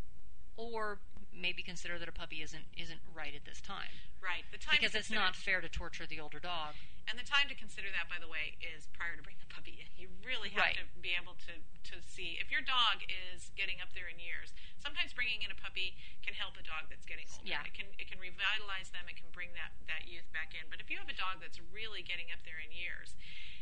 or 0.57 0.99
maybe 1.33 1.61
consider 1.61 1.99
that 1.99 2.07
a 2.07 2.13
puppy 2.13 2.41
isn't 2.41 2.63
isn't 2.77 3.01
right 3.13 3.35
at 3.35 3.43
this 3.43 3.59
time 3.59 3.91
Right. 4.25 4.43
The 4.51 4.57
time 4.57 4.77
because 4.79 4.95
it's 4.95 5.11
not 5.11 5.35
fair 5.35 5.61
to 5.61 5.69
torture 5.69 6.07
the 6.07 6.19
older 6.19 6.39
dog. 6.39 6.73
And 7.05 7.21
the 7.21 7.27
time 7.27 7.45
to 7.53 7.55
consider 7.55 7.93
that, 7.93 8.09
by 8.09 8.17
the 8.17 8.25
way, 8.27 8.57
is 8.57 8.89
prior 8.97 9.13
to 9.13 9.21
bringing 9.21 9.37
the 9.45 9.53
puppy 9.53 9.77
in. 9.77 9.87
You 9.93 10.09
really 10.25 10.49
have 10.57 10.73
Right. 10.73 10.77
to 10.81 10.85
be 10.99 11.13
able 11.13 11.37
to, 11.45 11.61
to 11.61 11.95
see 12.01 12.41
if 12.41 12.49
your 12.49 12.65
dog 12.65 13.05
is 13.05 13.53
getting 13.53 13.77
up 13.79 13.93
there 13.93 14.09
in 14.09 14.17
years. 14.17 14.53
Sometimes 14.81 15.13
bringing 15.13 15.45
in 15.45 15.53
a 15.53 15.57
puppy 15.57 15.97
can 16.25 16.33
help 16.33 16.57
a 16.57 16.65
dog 16.65 16.89
that's 16.89 17.05
getting 17.05 17.29
older. 17.29 17.45
Yeah. 17.45 17.61
It 17.65 17.73
can 17.77 17.93
it 18.01 18.09
can 18.09 18.17
revitalize 18.17 18.89
them. 18.89 19.05
It 19.05 19.17
can 19.21 19.29
bring 19.29 19.53
that 19.53 19.77
that 19.85 20.09
youth 20.09 20.25
back 20.33 20.57
in. 20.57 20.65
But 20.69 20.81
if 20.81 20.89
you 20.89 20.97
have 20.97 21.09
a 21.09 21.13
dog 21.17 21.41
that's 21.45 21.61
really 21.61 22.01
getting 22.01 22.33
up 22.33 22.41
there 22.41 22.57
in 22.57 22.73
years, 22.73 23.13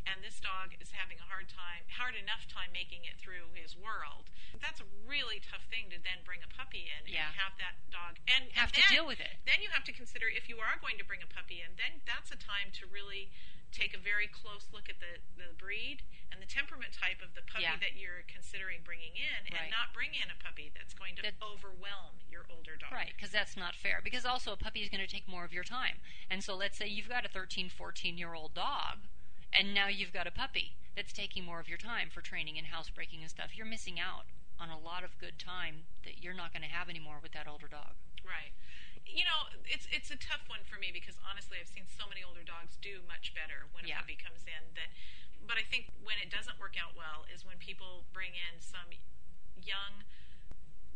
and 0.03 0.19
this 0.19 0.39
dog 0.43 0.75
is 0.83 0.91
having 0.91 1.15
a 1.19 1.27
hard 1.27 1.47
time, 1.47 1.87
hard 1.95 2.15
enough 2.15 2.43
time 2.51 2.71
making 2.75 3.07
it 3.07 3.15
through 3.15 3.55
his 3.55 3.71
world, 3.79 4.27
that's 4.59 4.83
a 4.83 4.87
really 5.07 5.39
tough 5.39 5.63
thing 5.71 5.87
to 5.95 5.99
then 5.99 6.23
bring 6.27 6.43
a 6.43 6.51
puppy 6.51 6.91
in 6.91 7.07
Yeah. 7.07 7.31
and 7.31 7.35
have 7.39 7.55
that 7.59 7.79
dog 7.87 8.19
and 8.27 8.51
Have 8.51 8.71
and 8.71 8.75
to 8.75 8.81
then- 8.83 8.91
deal 8.91 9.07
with 9.07 9.23
it. 9.23 9.39
then 9.47 9.63
you 9.63 9.71
have 9.71 9.87
to 9.87 9.95
consider 9.95 10.27
if 10.27 10.51
you 10.51 10.59
are 10.59 10.75
going 10.83 10.97
to 10.99 11.07
bring 11.07 11.23
a 11.23 11.27
puppy 11.27 11.63
in, 11.63 11.75
then 11.79 12.03
that's 12.03 12.32
time 12.63 12.71
to 12.79 12.87
really 12.87 13.27
take 13.75 13.91
a 13.91 13.99
very 13.99 14.29
close 14.31 14.69
look 14.71 14.87
at 14.87 15.01
the, 15.03 15.19
the 15.35 15.51
breed 15.59 16.05
and 16.31 16.37
the 16.39 16.45
temperament 16.45 16.93
type 16.93 17.19
of 17.25 17.33
the 17.35 17.41
puppy 17.41 17.65
Yeah. 17.65 17.75
that 17.81 17.97
you're 17.99 18.21
considering 18.29 18.85
bringing 18.85 19.17
in 19.17 19.49
Right. 19.51 19.67
and 19.67 19.71
not 19.73 19.91
bring 19.93 20.13
in 20.13 20.29
a 20.29 20.37
puppy 20.37 20.71
that's 20.71 20.93
going 20.93 21.15
to 21.17 21.21
That- 21.25 21.41
overwhelm 21.41 22.21
your 22.29 22.45
older 22.49 22.77
dog. 22.77 22.91
Right, 22.93 23.11
because 23.17 23.31
that's 23.33 23.57
not 23.57 23.75
fair. 23.75 23.99
Because 24.03 24.25
also 24.25 24.53
a 24.53 24.57
puppy 24.57 24.81
is 24.85 24.89
going 24.89 25.01
to 25.03 25.09
take 25.09 25.27
more 25.27 25.43
of 25.43 25.51
your 25.51 25.65
time. 25.65 25.99
And 26.29 26.43
so 26.45 26.55
let's 26.55 26.77
say 26.77 26.87
you've 26.87 27.09
got 27.09 27.25
a 27.25 27.29
13, 27.29 27.67
14 27.67 28.17
year 28.17 28.33
old 28.33 28.53
dog, 28.53 29.09
and 29.51 29.73
now 29.73 29.87
you've 29.89 30.13
got 30.13 30.27
a 30.29 30.31
puppy 30.31 30.77
that's 30.95 31.11
taking 31.13 31.43
more 31.43 31.59
of 31.59 31.67
your 31.67 31.77
time 31.81 32.09
for 32.13 32.21
training 32.21 32.57
and 32.57 32.67
housebreaking 32.67 33.21
and 33.21 33.29
stuff. 33.29 33.57
You're 33.57 33.65
missing 33.65 33.99
out 33.99 34.25
on 34.59 34.69
a 34.69 34.77
lot 34.77 35.03
of 35.03 35.17
good 35.17 35.39
time 35.39 35.85
that 36.05 36.21
you're 36.21 36.33
not 36.37 36.53
going 36.53 36.61
to 36.61 36.69
have 36.69 36.89
anymore 36.89 37.17
with 37.21 37.33
that 37.33 37.47
older 37.49 37.67
dog. 37.67 37.97
Right. 38.23 38.53
You 39.05 39.23
know, 39.27 39.51
it's 39.67 39.85
it's 39.93 40.09
a 40.09 40.17
tough 40.17 40.47
one 40.49 40.63
for 40.65 40.79
me 40.79 40.89
because 40.89 41.19
honestly, 41.21 41.57
I've 41.61 41.69
seen 41.69 41.85
so 41.85 42.07
many 42.09 42.23
older 42.25 42.41
dogs 42.43 42.79
do 42.81 43.03
much 43.05 43.33
better 43.37 43.67
when 43.75 43.85
a 43.85 43.87
Yeah. 43.93 44.01
puppy 44.01 44.15
comes 44.17 44.41
in. 44.47 44.73
That, 44.73 44.89
but 45.45 45.57
I 45.59 45.63
think 45.67 45.91
when 46.01 46.17
it 46.17 46.31
doesn't 46.31 46.57
work 46.57 46.75
out 46.79 46.95
well 46.95 47.25
is 47.29 47.45
when 47.45 47.57
people 47.59 48.05
bring 48.15 48.33
in 48.33 48.59
some 48.63 48.89
young, 49.59 50.03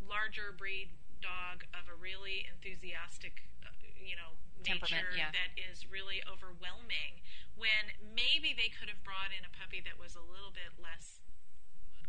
larger 0.01 0.51
breed 0.51 0.89
dog 1.21 1.65
of 1.73 1.89
a 1.89 1.95
really 1.95 2.45
enthusiastic, 2.47 3.43
uh, 3.65 3.69
you 3.99 4.15
know, 4.15 4.37
Temperament, 4.63 5.13
nature 5.13 5.17
yeah. 5.17 5.31
that 5.31 5.53
is 5.57 5.85
really 5.85 6.23
overwhelming. 6.25 7.21
When 7.55 7.93
maybe 8.01 8.53
they 8.53 8.69
could 8.69 8.89
have 8.89 9.03
brought 9.05 9.29
in 9.33 9.45
a 9.45 9.51
puppy 9.53 9.79
that 9.85 9.97
was 9.99 10.15
a 10.17 10.23
little 10.23 10.51
bit 10.51 10.73
less. 10.81 11.21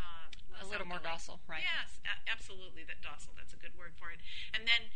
Uh, 0.00 0.30
A 0.62 0.66
little 0.66 0.86
more 0.88 0.98
docile, 1.02 1.40
right? 1.46 1.62
Yes, 1.62 2.00
a- 2.06 2.22
absolutely. 2.30 2.84
That 2.84 3.02
docile. 3.02 3.34
That's 3.36 3.52
a 3.52 3.60
good 3.60 3.76
word 3.76 3.92
for 3.98 4.10
it. 4.10 4.20
And 4.54 4.66
then, 4.66 4.88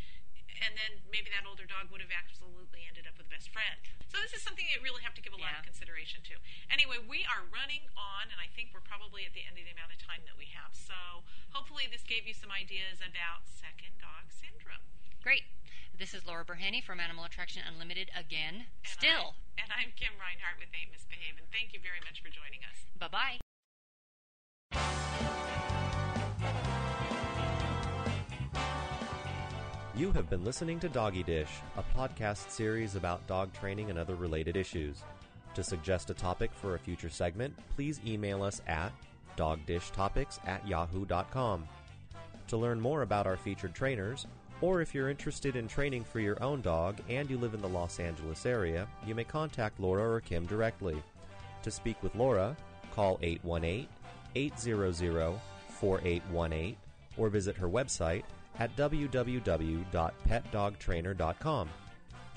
and 0.61 0.77
then 0.77 1.01
maybe 1.09 1.33
that 1.33 1.49
older 1.49 1.65
dog 1.65 1.89
would 1.89 2.05
have 2.05 2.13
absolutely 2.13 2.85
ended 2.85 3.09
up 3.09 3.17
with 3.17 3.29
a 3.29 3.33
best 3.33 3.49
friend. 3.49 3.81
So 4.13 4.21
this 4.21 4.37
is 4.37 4.45
something 4.45 4.65
you 4.69 4.77
really 4.85 5.01
have 5.01 5.17
to 5.17 5.25
give 5.25 5.33
a 5.33 5.41
lot 5.41 5.57
of 5.57 5.65
consideration 5.65 6.21
to. 6.29 6.37
Anyway, 6.69 7.01
we 7.01 7.25
are 7.25 7.49
running 7.49 7.89
on, 7.97 8.29
and 8.29 8.37
I 8.37 8.53
think 8.53 8.77
we're 8.77 8.85
probably 8.85 9.25
at 9.25 9.33
the 9.33 9.41
end 9.45 9.57
of 9.57 9.65
the 9.65 9.73
amount 9.73 9.97
of 9.97 9.99
time 10.03 10.25
that 10.29 10.37
we 10.37 10.53
have. 10.53 10.77
So 10.77 11.25
hopefully 11.57 11.89
this 11.89 12.05
gave 12.05 12.29
you 12.29 12.37
some 12.37 12.53
ideas 12.53 13.01
about 13.01 13.49
second 13.49 13.97
dog 13.97 14.29
syndrome. 14.29 14.85
Great. 15.25 15.49
This 15.97 16.13
is 16.13 16.27
Laura 16.27 16.45
Bourhenne 16.45 16.83
from 16.83 17.01
Animal 17.01 17.25
Attraction 17.25 17.63
Unlimited 17.63 18.11
again. 18.17 18.69
And 18.85 18.93
Still. 18.93 19.37
I, 19.57 19.65
and 19.65 19.71
I'm 19.73 19.91
Kim 19.95 20.17
Reinhart 20.17 20.59
with 20.59 20.73
Ain't 20.73 20.91
Misbehave, 20.91 21.37
and 21.39 21.47
thank 21.53 21.73
you 21.73 21.81
very 21.81 22.01
much 22.05 22.21
for 22.25 22.29
joining 22.33 22.65
us. 22.65 22.89
Bye 22.99 23.13
bye. 23.13 23.42
You 29.95 30.11
have 30.13 30.31
been 30.31 30.43
listening 30.43 30.81
to 30.81 30.89
Doggy 30.89 31.23
Dish, 31.23 31.51
a 31.77 31.83
podcast 31.95 32.49
series 32.49 32.97
about 32.97 33.27
dog 33.27 33.53
training 33.53 33.91
and 33.91 33.99
other 33.99 34.15
related 34.15 34.57
issues. 34.57 35.03
To 35.53 35.63
suggest 35.63 36.09
a 36.09 36.15
topic 36.15 36.51
for 36.55 36.75
a 36.75 36.79
future 36.79 37.11
segment, 37.11 37.55
please 37.77 38.01
email 38.07 38.43
us 38.43 38.63
at 38.67 38.91
dogdishtopics 39.37 40.39
at 40.49 40.67
yahoo.com. 40.67 41.69
To 42.49 42.57
learn 42.57 42.81
more 42.81 43.03
about 43.03 43.27
our 43.27 43.37
featured 43.37 43.75
trainers, 43.75 44.27
or 44.63 44.81
if 44.81 44.95
you're 44.95 45.11
interested 45.11 45.57
in 45.57 45.69
training 45.69 46.05
for 46.05 46.21
your 46.21 46.43
own 46.43 46.63
dog 46.63 46.97
and 47.11 47.29
you 47.29 47.37
live 47.37 47.53
in 47.53 47.61
the 47.61 47.69
Los 47.69 48.01
Angeles 48.01 48.47
area, 48.47 48.89
you 49.07 49.15
may 49.15 49.25
contact 49.25 49.79
Laura 49.79 50.11
or 50.11 50.21
Kim 50.23 50.47
directly. 50.47 50.97
To 51.65 51.71
speak 51.71 52.03
with 52.03 52.15
Laura, 52.15 52.57
call 52.95 53.19
818 53.21 53.87
800 54.37 55.39
4818 55.69 56.77
or 57.19 57.29
visit 57.29 57.57
her 57.59 57.69
website 57.69 58.23
at 58.59 58.75
www.petdogtrainer.com. 58.77 61.69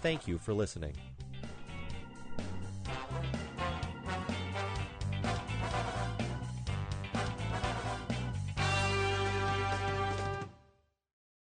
Thank 0.00 0.26
you 0.26 0.38
for 0.38 0.52
listening. 0.52 0.94